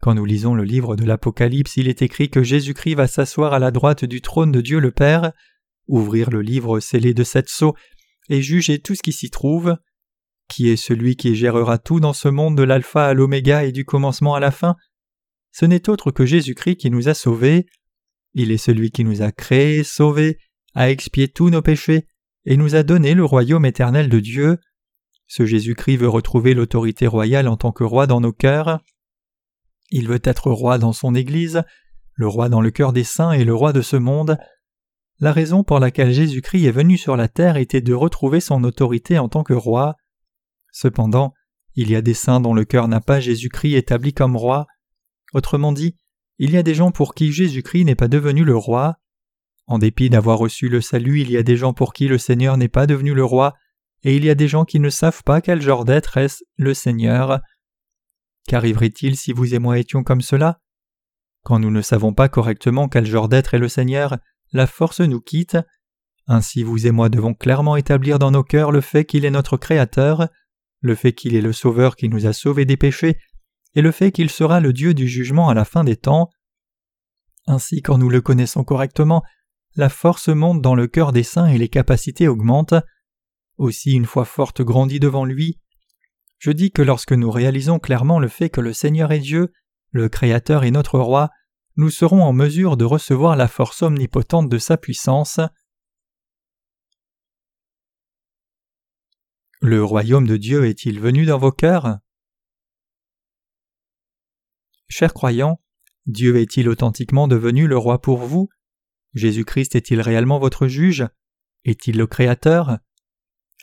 Quand 0.00 0.14
nous 0.14 0.24
lisons 0.24 0.54
le 0.54 0.62
livre 0.62 0.94
de 0.94 1.04
l'Apocalypse, 1.04 1.76
il 1.76 1.88
est 1.88 2.02
écrit 2.02 2.30
que 2.30 2.42
Jésus-Christ 2.42 2.94
va 2.94 3.08
s'asseoir 3.08 3.52
à 3.52 3.58
la 3.58 3.70
droite 3.70 4.04
du 4.04 4.20
trône 4.20 4.52
de 4.52 4.60
Dieu 4.60 4.78
le 4.78 4.92
Père, 4.92 5.32
ouvrir 5.88 6.30
le 6.30 6.40
livre 6.40 6.78
scellé 6.78 7.14
de 7.14 7.24
sept 7.24 7.48
sceaux 7.48 7.74
et 8.28 8.40
juger 8.40 8.78
tout 8.78 8.94
ce 8.94 9.02
qui 9.02 9.12
s'y 9.12 9.30
trouve. 9.30 9.76
Qui 10.48 10.68
est 10.68 10.76
celui 10.76 11.16
qui 11.16 11.34
gérera 11.34 11.78
tout 11.78 12.00
dans 12.00 12.12
ce 12.12 12.28
monde 12.28 12.56
de 12.56 12.62
l'alpha 12.62 13.06
à 13.06 13.14
l'oméga 13.14 13.64
et 13.64 13.72
du 13.72 13.84
commencement 13.84 14.34
à 14.34 14.40
la 14.40 14.50
fin? 14.50 14.76
Ce 15.52 15.66
n'est 15.66 15.90
autre 15.90 16.10
que 16.10 16.24
Jésus-Christ 16.24 16.76
qui 16.76 16.90
nous 16.90 17.08
a 17.08 17.14
sauvés. 17.14 17.66
Il 18.34 18.52
est 18.52 18.58
celui 18.58 18.90
qui 18.90 19.04
nous 19.04 19.22
a 19.22 19.32
créés, 19.32 19.82
sauvés, 19.82 20.38
a 20.74 20.90
expié 20.90 21.28
tous 21.28 21.50
nos 21.50 21.62
péchés, 21.62 22.06
et 22.44 22.56
nous 22.56 22.76
a 22.76 22.82
donné 22.82 23.14
le 23.14 23.24
royaume 23.24 23.66
éternel 23.66 24.08
de 24.08 24.20
Dieu. 24.20 24.58
Ce 25.26 25.44
Jésus-Christ 25.44 25.96
veut 25.96 26.08
retrouver 26.08 26.54
l'autorité 26.54 27.06
royale 27.06 27.48
en 27.48 27.56
tant 27.56 27.72
que 27.72 27.84
roi 27.84 28.06
dans 28.06 28.20
nos 28.20 28.32
cœurs. 28.32 28.80
Il 29.90 30.08
veut 30.08 30.20
être 30.22 30.50
roi 30.50 30.78
dans 30.78 30.92
son 30.92 31.14
Église, 31.14 31.62
le 32.14 32.28
roi 32.28 32.48
dans 32.48 32.60
le 32.60 32.70
cœur 32.70 32.92
des 32.92 33.04
saints 33.04 33.32
et 33.32 33.44
le 33.44 33.54
roi 33.54 33.72
de 33.72 33.82
ce 33.82 33.96
monde. 33.96 34.38
La 35.20 35.32
raison 35.32 35.64
pour 35.64 35.80
laquelle 35.80 36.12
Jésus-Christ 36.12 36.66
est 36.66 36.72
venu 36.72 36.96
sur 36.96 37.16
la 37.16 37.28
terre 37.28 37.56
était 37.56 37.80
de 37.80 37.94
retrouver 37.94 38.40
son 38.40 38.62
autorité 38.64 39.18
en 39.18 39.28
tant 39.28 39.42
que 39.42 39.54
roi. 39.54 39.96
Cependant, 40.72 41.32
il 41.74 41.90
y 41.90 41.96
a 41.96 42.02
des 42.02 42.14
saints 42.14 42.40
dont 42.40 42.54
le 42.54 42.64
cœur 42.64 42.88
n'a 42.88 43.00
pas 43.00 43.20
Jésus-Christ 43.20 43.74
établi 43.74 44.12
comme 44.12 44.36
roi. 44.36 44.66
Autrement 45.32 45.72
dit, 45.72 45.96
il 46.38 46.50
y 46.50 46.56
a 46.56 46.62
des 46.62 46.74
gens 46.74 46.92
pour 46.92 47.14
qui 47.14 47.32
Jésus-Christ 47.32 47.84
n'est 47.84 47.94
pas 47.94 48.08
devenu 48.08 48.44
le 48.44 48.56
roi. 48.56 48.96
En 49.66 49.78
dépit 49.78 50.08
d'avoir 50.08 50.38
reçu 50.38 50.68
le 50.68 50.80
salut, 50.80 51.20
il 51.20 51.30
y 51.30 51.36
a 51.36 51.42
des 51.42 51.56
gens 51.56 51.72
pour 51.72 51.92
qui 51.92 52.08
le 52.08 52.18
Seigneur 52.18 52.56
n'est 52.56 52.68
pas 52.68 52.86
devenu 52.86 53.12
le 53.12 53.24
roi, 53.24 53.54
et 54.02 54.16
il 54.16 54.24
y 54.24 54.30
a 54.30 54.34
des 54.34 54.48
gens 54.48 54.64
qui 54.64 54.80
ne 54.80 54.90
savent 54.90 55.22
pas 55.24 55.40
quel 55.40 55.60
genre 55.60 55.84
d'être 55.84 56.16
est 56.16 56.44
le 56.56 56.74
Seigneur. 56.74 57.40
Qu'arriverait-il 58.48 59.14
si 59.14 59.34
vous 59.34 59.54
et 59.54 59.58
moi 59.58 59.78
étions 59.78 60.02
comme 60.02 60.22
cela? 60.22 60.58
Quand 61.44 61.58
nous 61.58 61.70
ne 61.70 61.82
savons 61.82 62.14
pas 62.14 62.30
correctement 62.30 62.88
quel 62.88 63.04
genre 63.04 63.28
d'être 63.28 63.52
est 63.52 63.58
le 63.58 63.68
Seigneur, 63.68 64.16
la 64.52 64.66
force 64.66 65.00
nous 65.00 65.20
quitte. 65.20 65.58
Ainsi 66.26 66.62
vous 66.62 66.86
et 66.86 66.90
moi 66.90 67.10
devons 67.10 67.34
clairement 67.34 67.76
établir 67.76 68.18
dans 68.18 68.30
nos 68.30 68.42
cœurs 68.42 68.72
le 68.72 68.80
fait 68.80 69.04
qu'il 69.04 69.26
est 69.26 69.30
notre 69.30 69.58
Créateur, 69.58 70.28
le 70.80 70.94
fait 70.94 71.12
qu'il 71.12 71.34
est 71.34 71.42
le 71.42 71.52
Sauveur 71.52 71.94
qui 71.94 72.08
nous 72.08 72.26
a 72.26 72.32
sauvés 72.32 72.64
des 72.64 72.78
péchés, 72.78 73.18
et 73.74 73.82
le 73.82 73.92
fait 73.92 74.12
qu'il 74.12 74.30
sera 74.30 74.60
le 74.60 74.72
Dieu 74.72 74.94
du 74.94 75.08
jugement 75.08 75.50
à 75.50 75.54
la 75.54 75.66
fin 75.66 75.84
des 75.84 75.96
temps. 75.96 76.30
Ainsi, 77.46 77.82
quand 77.82 77.98
nous 77.98 78.08
le 78.08 78.22
connaissons 78.22 78.64
correctement, 78.64 79.22
la 79.74 79.90
force 79.90 80.28
monte 80.28 80.62
dans 80.62 80.74
le 80.74 80.86
cœur 80.86 81.12
des 81.12 81.22
saints 81.22 81.48
et 81.48 81.58
les 81.58 81.68
capacités 81.68 82.28
augmentent. 82.28 82.74
Aussi 83.58 83.92
une 83.92 84.06
foi 84.06 84.24
forte 84.24 84.62
grandit 84.62 85.00
devant 85.00 85.26
lui. 85.26 85.60
Je 86.38 86.50
dis 86.52 86.70
que 86.70 86.82
lorsque 86.82 87.12
nous 87.12 87.30
réalisons 87.30 87.78
clairement 87.78 88.20
le 88.20 88.28
fait 88.28 88.48
que 88.48 88.60
le 88.60 88.72
Seigneur 88.72 89.12
est 89.12 89.18
Dieu, 89.18 89.52
le 89.90 90.08
Créateur 90.08 90.64
est 90.64 90.70
notre 90.70 90.98
Roi, 90.98 91.30
nous 91.76 91.90
serons 91.90 92.22
en 92.22 92.32
mesure 92.32 92.76
de 92.76 92.84
recevoir 92.84 93.36
la 93.36 93.48
force 93.48 93.82
omnipotente 93.82 94.48
de 94.48 94.58
sa 94.58 94.76
puissance. 94.76 95.40
Le 99.60 99.82
royaume 99.82 100.26
de 100.26 100.36
Dieu 100.36 100.66
est-il 100.66 101.00
venu 101.00 101.24
dans 101.24 101.38
vos 101.38 101.52
cœurs? 101.52 101.98
Chers 104.88 105.12
croyants, 105.12 105.60
Dieu 106.06 106.36
est-il 106.36 106.68
authentiquement 106.68 107.28
devenu 107.28 107.66
le 107.66 107.76
roi 107.76 108.00
pour 108.00 108.18
vous? 108.18 108.48
Jésus-Christ 109.14 109.74
est-il 109.74 110.00
réellement 110.00 110.38
votre 110.38 110.68
juge? 110.68 111.06
Est-il 111.64 111.96
le 111.96 112.06
Créateur? 112.06 112.78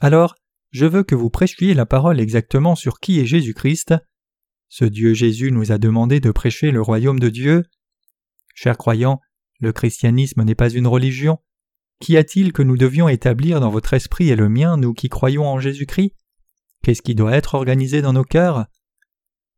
Alors, 0.02 0.36
je 0.76 0.86
veux 0.86 1.04
que 1.04 1.16
vous 1.16 1.30
prêchiez 1.30 1.74
la 1.74 1.86
parole 1.86 2.20
exactement 2.20 2.76
sur 2.76 3.00
qui 3.00 3.20
est 3.20 3.26
Jésus-Christ. 3.26 3.96
Ce 4.68 4.84
Dieu 4.84 5.14
Jésus 5.14 5.52
nous 5.52 5.72
a 5.72 5.78
demandé 5.78 6.20
de 6.20 6.32
prêcher 6.32 6.72
le 6.72 6.82
royaume 6.82 7.20
de 7.20 7.30
Dieu. 7.30 7.64
Chers 8.54 8.78
croyants, 8.78 9.22
le 9.62 9.72
christianisme 9.72 10.44
n'est 10.44 10.54
pas 10.54 10.70
une 10.70 10.88
religion, 10.88 11.40
Qu'y 12.02 12.18
a-t-il 12.18 12.52
que 12.52 12.62
nous 12.62 12.76
devions 12.76 13.08
établir 13.08 13.62
dans 13.62 13.70
votre 13.70 13.94
esprit 13.94 14.30
et 14.30 14.36
le 14.36 14.50
mien, 14.50 14.76
nous 14.76 14.94
qui 14.94 15.08
croyons 15.08 15.48
en 15.48 15.60
Jésus-Christ? 15.60 16.12
Qu'est-ce 16.84 17.02
qui 17.02 17.16
doit 17.16 17.34
être 17.34 17.56
organisé 17.56 18.02
dans 18.02 18.12
nos 18.12 18.26
cœurs? 18.26 18.66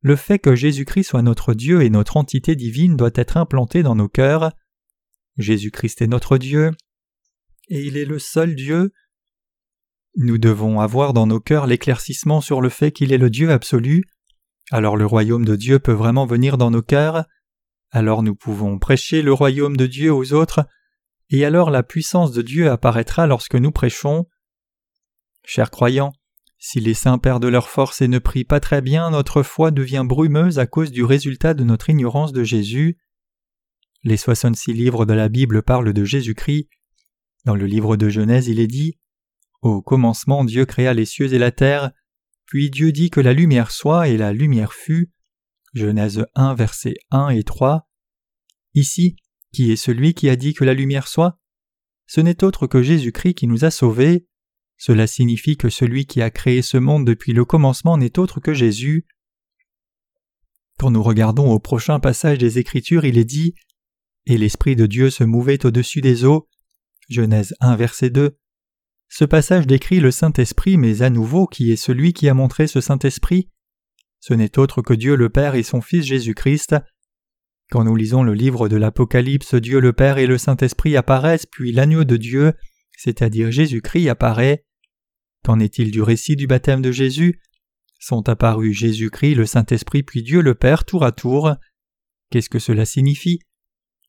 Le 0.02 0.16
fait 0.16 0.38
que 0.38 0.56
Jésus-Christ 0.56 1.06
soit 1.06 1.24
notre 1.24 1.56
Dieu 1.56 1.82
et 1.82 1.90
notre 1.90 2.16
entité 2.16 2.56
divine 2.56 2.96
doit 2.96 3.12
être 3.16 3.38
implanté 3.38 3.82
dans 3.82 3.96
nos 3.96 4.08
cœurs. 4.08 4.52
Jésus-Christ 5.38 6.04
est 6.04 6.08
notre 6.08 6.38
Dieu, 6.38 6.72
et 7.70 7.82
il 7.82 7.98
est 7.98 8.06
le 8.06 8.20
seul 8.20 8.56
Dieu. 8.56 8.94
Nous 10.20 10.40
devons 10.40 10.80
avoir 10.80 11.14
dans 11.14 11.28
nos 11.28 11.40
cœurs 11.40 11.68
l'éclaircissement 11.68 12.42
sur 12.42 12.60
le 12.60 12.70
fait 12.70 12.92
qu'il 12.92 13.14
est 13.14 13.20
le 13.20 13.30
Dieu 13.30 13.52
absolu, 13.52 14.04
alors 14.72 14.98
le 14.98 15.06
royaume 15.06 15.46
de 15.46 15.56
Dieu 15.56 15.78
peut 15.78 15.94
vraiment 15.94 16.26
venir 16.26 16.58
dans 16.58 16.72
nos 16.72 16.82
cœurs, 16.82 17.26
alors 17.92 18.24
nous 18.24 18.34
pouvons 18.34 18.80
prêcher 18.80 19.22
le 19.22 19.32
royaume 19.32 19.78
de 19.78 19.86
Dieu 19.86 20.12
aux 20.12 20.34
autres 20.34 20.66
et 21.30 21.46
alors 21.46 21.70
la 21.70 21.84
puissance 21.84 22.32
de 22.32 22.42
Dieu 22.42 22.68
apparaîtra 22.72 23.28
lorsque 23.28 23.54
nous 23.54 23.72
prêchons. 23.72 24.26
Chers 25.46 25.70
croyants, 25.70 26.14
si 26.58 26.80
les 26.80 26.96
saints 26.96 27.20
perdent 27.20 27.46
leur 27.46 27.70
force 27.70 28.02
et 28.02 28.08
ne 28.08 28.18
prient 28.18 28.44
pas 28.44 28.60
très 28.60 28.82
bien, 28.82 29.12
notre 29.12 29.44
foi 29.44 29.70
devient 29.70 30.04
brumeuse 30.04 30.58
à 30.58 30.66
cause 30.66 30.90
du 30.90 31.04
résultat 31.04 31.54
de 31.54 31.64
notre 31.64 31.92
ignorance 31.92 32.34
de 32.34 32.44
Jésus. 32.44 32.98
Les 34.04 34.18
soixante-six 34.18 34.74
livres 34.74 35.06
de 35.06 35.14
la 35.14 35.30
Bible 35.30 35.62
parlent 35.62 35.94
de 35.94 36.04
Jésus-Christ. 36.04 36.70
Dans 37.46 37.56
le 37.56 37.68
livre 37.68 37.98
de 37.98 38.10
Genèse, 38.10 38.48
il 38.48 38.60
est 38.60 38.66
dit 38.66 38.98
Au 39.62 39.82
commencement, 39.82 40.44
Dieu 40.44 40.66
créa 40.66 40.94
les 40.94 41.06
cieux 41.06 41.34
et 41.34 41.40
la 41.40 41.52
terre, 41.52 41.92
puis 42.46 42.70
Dieu 42.70 42.92
dit 42.92 43.10
que 43.10 43.20
la 43.20 43.34
lumière 43.34 43.72
soit, 43.72 44.08
et 44.08 44.18
la 44.18 44.34
lumière 44.34 44.74
fut. 44.74 45.12
Genèse 45.74 46.26
1, 46.36 46.56
versets 46.56 46.96
1 47.12 47.30
et 47.30 47.44
3. 47.44 47.88
Ici, 48.74 49.18
qui 49.52 49.72
est 49.72 49.76
celui 49.76 50.14
qui 50.14 50.30
a 50.30 50.36
dit 50.36 50.54
que 50.54 50.64
la 50.64 50.74
lumière 50.74 51.08
soit? 51.08 51.40
Ce 52.06 52.22
n'est 52.22 52.44
autre 52.44 52.68
que 52.68 52.82
Jésus-Christ 52.82 53.34
qui 53.34 53.48
nous 53.48 53.66
a 53.66 53.72
sauvés. 53.72 54.28
Cela 54.78 55.08
signifie 55.08 55.58
que 55.58 55.70
celui 55.70 56.06
qui 56.06 56.22
a 56.22 56.30
créé 56.30 56.62
ce 56.62 56.78
monde 56.78 57.06
depuis 57.06 57.34
le 57.34 57.44
commencement 57.44 57.98
n'est 57.98 58.20
autre 58.20 58.40
que 58.40 58.54
Jésus. 58.54 59.06
Quand 60.78 60.92
nous 60.92 61.04
regardons 61.04 61.52
au 61.52 61.60
prochain 61.60 62.00
passage 62.00 62.38
des 62.38 62.60
Écritures, 62.60 63.04
il 63.04 63.18
est 63.18 63.26
dit 63.26 63.56
Et 64.26 64.38
l'Esprit 64.38 64.76
de 64.76 64.86
Dieu 64.86 65.10
se 65.10 65.24
mouvait 65.24 65.66
au-dessus 65.66 66.02
des 66.02 66.24
eaux. 66.24 66.48
Genèse 67.10 67.56
1, 67.60 67.76
verset 67.76 68.12
2. 68.12 68.38
Ce 69.10 69.26
passage 69.26 69.68
décrit 69.68 70.00
le 70.00 70.12
Saint-Esprit, 70.12 70.78
mais 70.78 71.02
à 71.02 71.10
nouveau, 71.10 71.48
qui 71.48 71.72
est 71.72 71.78
celui 71.78 72.14
qui 72.14 72.28
a 72.30 72.34
montré 72.34 72.68
ce 72.68 72.82
Saint-Esprit? 72.82 73.50
Ce 74.20 74.34
n'est 74.34 74.60
autre 74.60 74.82
que 74.82 74.94
Dieu 74.94 75.16
le 75.16 75.30
Père 75.30 75.56
et 75.56 75.64
son 75.64 75.82
Fils 75.82 76.06
Jésus-Christ. 76.06 76.76
Quand 77.72 77.84
nous 77.84 77.96
lisons 77.96 78.24
le 78.24 78.34
livre 78.34 78.70
de 78.70 78.76
l'Apocalypse, 78.76 79.56
Dieu 79.56 79.80
le 79.80 79.94
Père 79.94 80.18
et 80.18 80.28
le 80.28 80.38
Saint-Esprit 80.38 80.98
apparaissent, 80.98 81.46
puis 81.46 81.72
l'agneau 81.72 82.04
de 82.04 82.18
Dieu, 82.18 82.54
c'est-à-dire 82.98 83.52
Jésus-Christ, 83.52 84.10
apparaît. 84.10 84.66
Qu'en 85.44 85.60
est-il 85.60 85.92
du 85.92 86.02
récit 86.02 86.36
du 86.36 86.48
baptême 86.48 86.82
de 86.82 86.92
Jésus? 86.92 87.40
Sont 88.00 88.28
apparus 88.30 88.78
Jésus-Christ, 88.78 89.36
le 89.36 89.46
Saint-Esprit, 89.46 90.04
puis 90.04 90.24
Dieu 90.24 90.42
le 90.42 90.56
Père 90.56 90.86
tour 90.86 91.04
à 91.04 91.12
tour. 91.12 91.56
Qu'est-ce 92.30 92.50
que 92.50 92.60
cela 92.60 92.86
signifie? 92.86 93.40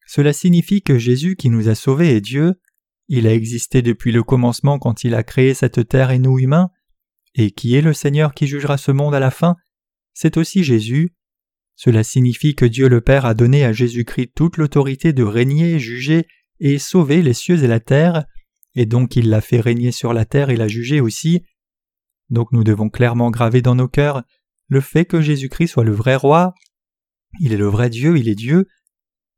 Cela 0.06 0.32
signifie 0.32 0.82
que 0.82 0.98
Jésus 0.98 1.36
qui 1.36 1.50
nous 1.50 1.68
a 1.68 1.74
sauvés 1.74 2.16
est 2.16 2.20
Dieu. 2.20 2.54
Il 3.08 3.26
a 3.26 3.34
existé 3.34 3.82
depuis 3.82 4.12
le 4.12 4.22
commencement 4.22 4.78
quand 4.78 5.02
il 5.02 5.14
a 5.14 5.22
créé 5.22 5.54
cette 5.54 5.88
terre 5.88 6.10
et 6.10 6.18
nous 6.18 6.38
humains. 6.38 6.70
Et 7.34 7.50
qui 7.50 7.74
est 7.74 7.82
le 7.82 7.92
Seigneur 7.92 8.34
qui 8.34 8.46
jugera 8.46 8.76
ce 8.76 8.90
monde 8.90 9.14
à 9.14 9.20
la 9.20 9.30
fin? 9.30 9.56
C'est 10.12 10.36
aussi 10.36 10.62
Jésus. 10.62 11.14
Cela 11.76 12.02
signifie 12.02 12.54
que 12.54 12.64
Dieu 12.64 12.88
le 12.88 13.00
Père 13.00 13.24
a 13.24 13.34
donné 13.34 13.64
à 13.64 13.72
Jésus-Christ 13.72 14.32
toute 14.34 14.56
l'autorité 14.56 15.12
de 15.12 15.22
régner, 15.22 15.78
juger 15.78 16.26
et 16.60 16.78
sauver 16.78 17.22
les 17.22 17.34
cieux 17.34 17.62
et 17.62 17.68
la 17.68 17.80
terre, 17.80 18.24
et 18.74 18.84
donc 18.84 19.16
il 19.16 19.30
l'a 19.30 19.40
fait 19.40 19.60
régner 19.60 19.92
sur 19.92 20.12
la 20.12 20.24
terre 20.24 20.50
et 20.50 20.56
l'a 20.56 20.68
juger 20.68 21.00
aussi. 21.00 21.44
Donc 22.30 22.52
nous 22.52 22.64
devons 22.64 22.90
clairement 22.90 23.30
graver 23.30 23.62
dans 23.62 23.76
nos 23.76 23.88
cœurs 23.88 24.24
le 24.68 24.80
fait 24.80 25.04
que 25.04 25.20
Jésus-Christ 25.20 25.68
soit 25.68 25.84
le 25.84 25.92
vrai 25.92 26.16
roi. 26.16 26.52
Il 27.40 27.52
est 27.52 27.56
le 27.58 27.68
vrai 27.68 27.90
Dieu, 27.90 28.18
il 28.18 28.28
est 28.28 28.34
Dieu. 28.34 28.66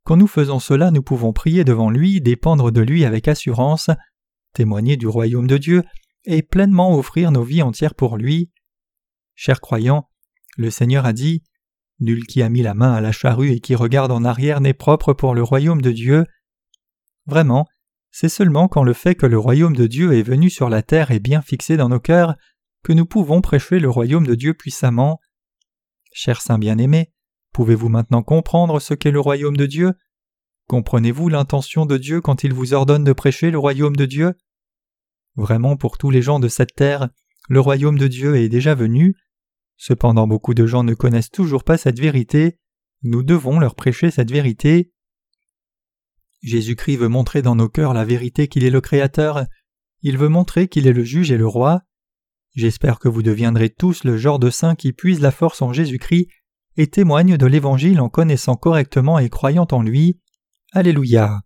Quand 0.04 0.16
nous 0.16 0.26
faisons 0.26 0.58
cela, 0.58 0.90
nous 0.90 1.02
pouvons 1.02 1.32
prier 1.32 1.64
devant 1.64 1.90
lui, 1.90 2.20
dépendre 2.20 2.72
de 2.72 2.80
lui 2.80 3.04
avec 3.04 3.28
assurance, 3.28 3.90
témoigner 4.54 4.96
du 4.96 5.06
royaume 5.06 5.46
de 5.46 5.58
Dieu 5.58 5.82
et 6.24 6.42
pleinement 6.42 6.96
offrir 6.96 7.30
nos 7.30 7.42
vies 7.42 7.62
entières 7.62 7.94
pour 7.94 8.16
lui. 8.16 8.50
Chers 9.34 9.60
croyants, 9.60 10.08
le 10.56 10.70
Seigneur 10.70 11.06
a 11.06 11.12
dit 11.12 11.42
Nul 12.00 12.26
qui 12.26 12.42
a 12.42 12.48
mis 12.48 12.62
la 12.62 12.74
main 12.74 12.92
à 12.92 13.00
la 13.00 13.12
charrue 13.12 13.52
et 13.52 13.60
qui 13.60 13.74
regarde 13.74 14.10
en 14.10 14.24
arrière 14.24 14.60
n'est 14.60 14.74
propre 14.74 15.12
pour 15.12 15.34
le 15.34 15.42
royaume 15.42 15.82
de 15.82 15.92
Dieu. 15.92 16.24
Vraiment, 17.26 17.66
c'est 18.10 18.28
seulement 18.28 18.68
quand 18.68 18.82
le 18.82 18.94
fait 18.94 19.14
que 19.14 19.26
le 19.26 19.38
royaume 19.38 19.76
de 19.76 19.86
Dieu 19.86 20.14
est 20.14 20.22
venu 20.22 20.50
sur 20.50 20.68
la 20.68 20.82
terre 20.82 21.10
est 21.10 21.20
bien 21.20 21.42
fixé 21.42 21.76
dans 21.76 21.88
nos 21.88 22.00
cœurs 22.00 22.36
que 22.82 22.92
nous 22.92 23.06
pouvons 23.06 23.40
prêcher 23.42 23.78
le 23.78 23.90
royaume 23.90 24.26
de 24.26 24.34
Dieu 24.34 24.54
puissamment. 24.54 25.20
Cher 26.12 26.40
Saint 26.40 26.58
bien-aimé, 26.58 27.12
pouvez-vous 27.60 27.90
maintenant 27.90 28.22
comprendre 28.22 28.80
ce 28.80 28.94
qu'est 28.94 29.10
le 29.10 29.20
royaume 29.20 29.58
de 29.58 29.66
Dieu? 29.66 29.92
Comprenez-vous 30.66 31.28
l'intention 31.28 31.84
de 31.84 31.98
Dieu 31.98 32.22
quand 32.22 32.42
il 32.42 32.54
vous 32.54 32.72
ordonne 32.72 33.04
de 33.04 33.12
prêcher 33.12 33.50
le 33.50 33.58
royaume 33.58 33.96
de 33.96 34.06
Dieu? 34.06 34.32
Vraiment, 35.36 35.76
pour 35.76 35.98
tous 35.98 36.08
les 36.08 36.22
gens 36.22 36.40
de 36.40 36.48
cette 36.48 36.74
terre, 36.74 37.10
le 37.50 37.60
royaume 37.60 37.98
de 37.98 38.08
Dieu 38.08 38.36
est 38.36 38.48
déjà 38.48 38.74
venu, 38.74 39.14
Cependant 39.76 40.26
beaucoup 40.26 40.54
de 40.54 40.66
gens 40.66 40.84
ne 40.84 40.94
connaissent 40.94 41.30
toujours 41.30 41.62
pas 41.62 41.76
cette 41.76 42.00
vérité, 42.00 42.58
nous 43.02 43.22
devons 43.22 43.58
leur 43.58 43.74
prêcher 43.74 44.10
cette 44.10 44.30
vérité. 44.30 44.90
Jésus-Christ 46.42 46.96
veut 46.96 47.08
montrer 47.08 47.42
dans 47.42 47.56
nos 47.56 47.68
cœurs 47.68 47.92
la 47.92 48.06
vérité 48.06 48.48
qu'il 48.48 48.64
est 48.64 48.70
le 48.70 48.80
Créateur, 48.80 49.44
il 50.00 50.16
veut 50.16 50.28
montrer 50.30 50.68
qu'il 50.68 50.86
est 50.86 50.94
le 50.94 51.04
juge 51.04 51.30
et 51.30 51.36
le 51.36 51.46
roi. 51.46 51.82
J'espère 52.54 52.98
que 52.98 53.08
vous 53.08 53.22
deviendrez 53.22 53.68
tous 53.68 54.04
le 54.04 54.16
genre 54.16 54.38
de 54.38 54.48
saints 54.48 54.76
qui 54.76 54.94
puisent 54.94 55.20
la 55.20 55.30
force 55.30 55.60
en 55.60 55.74
Jésus-Christ 55.74 56.28
et 56.76 56.88
témoignent 56.88 57.36
de 57.36 57.46
l'Évangile 57.46 58.00
en 58.00 58.08
connaissant 58.08 58.56
correctement 58.56 59.18
et 59.18 59.28
croyant 59.28 59.66
en 59.72 59.82
lui. 59.82 60.18
Alléluia. 60.72 61.42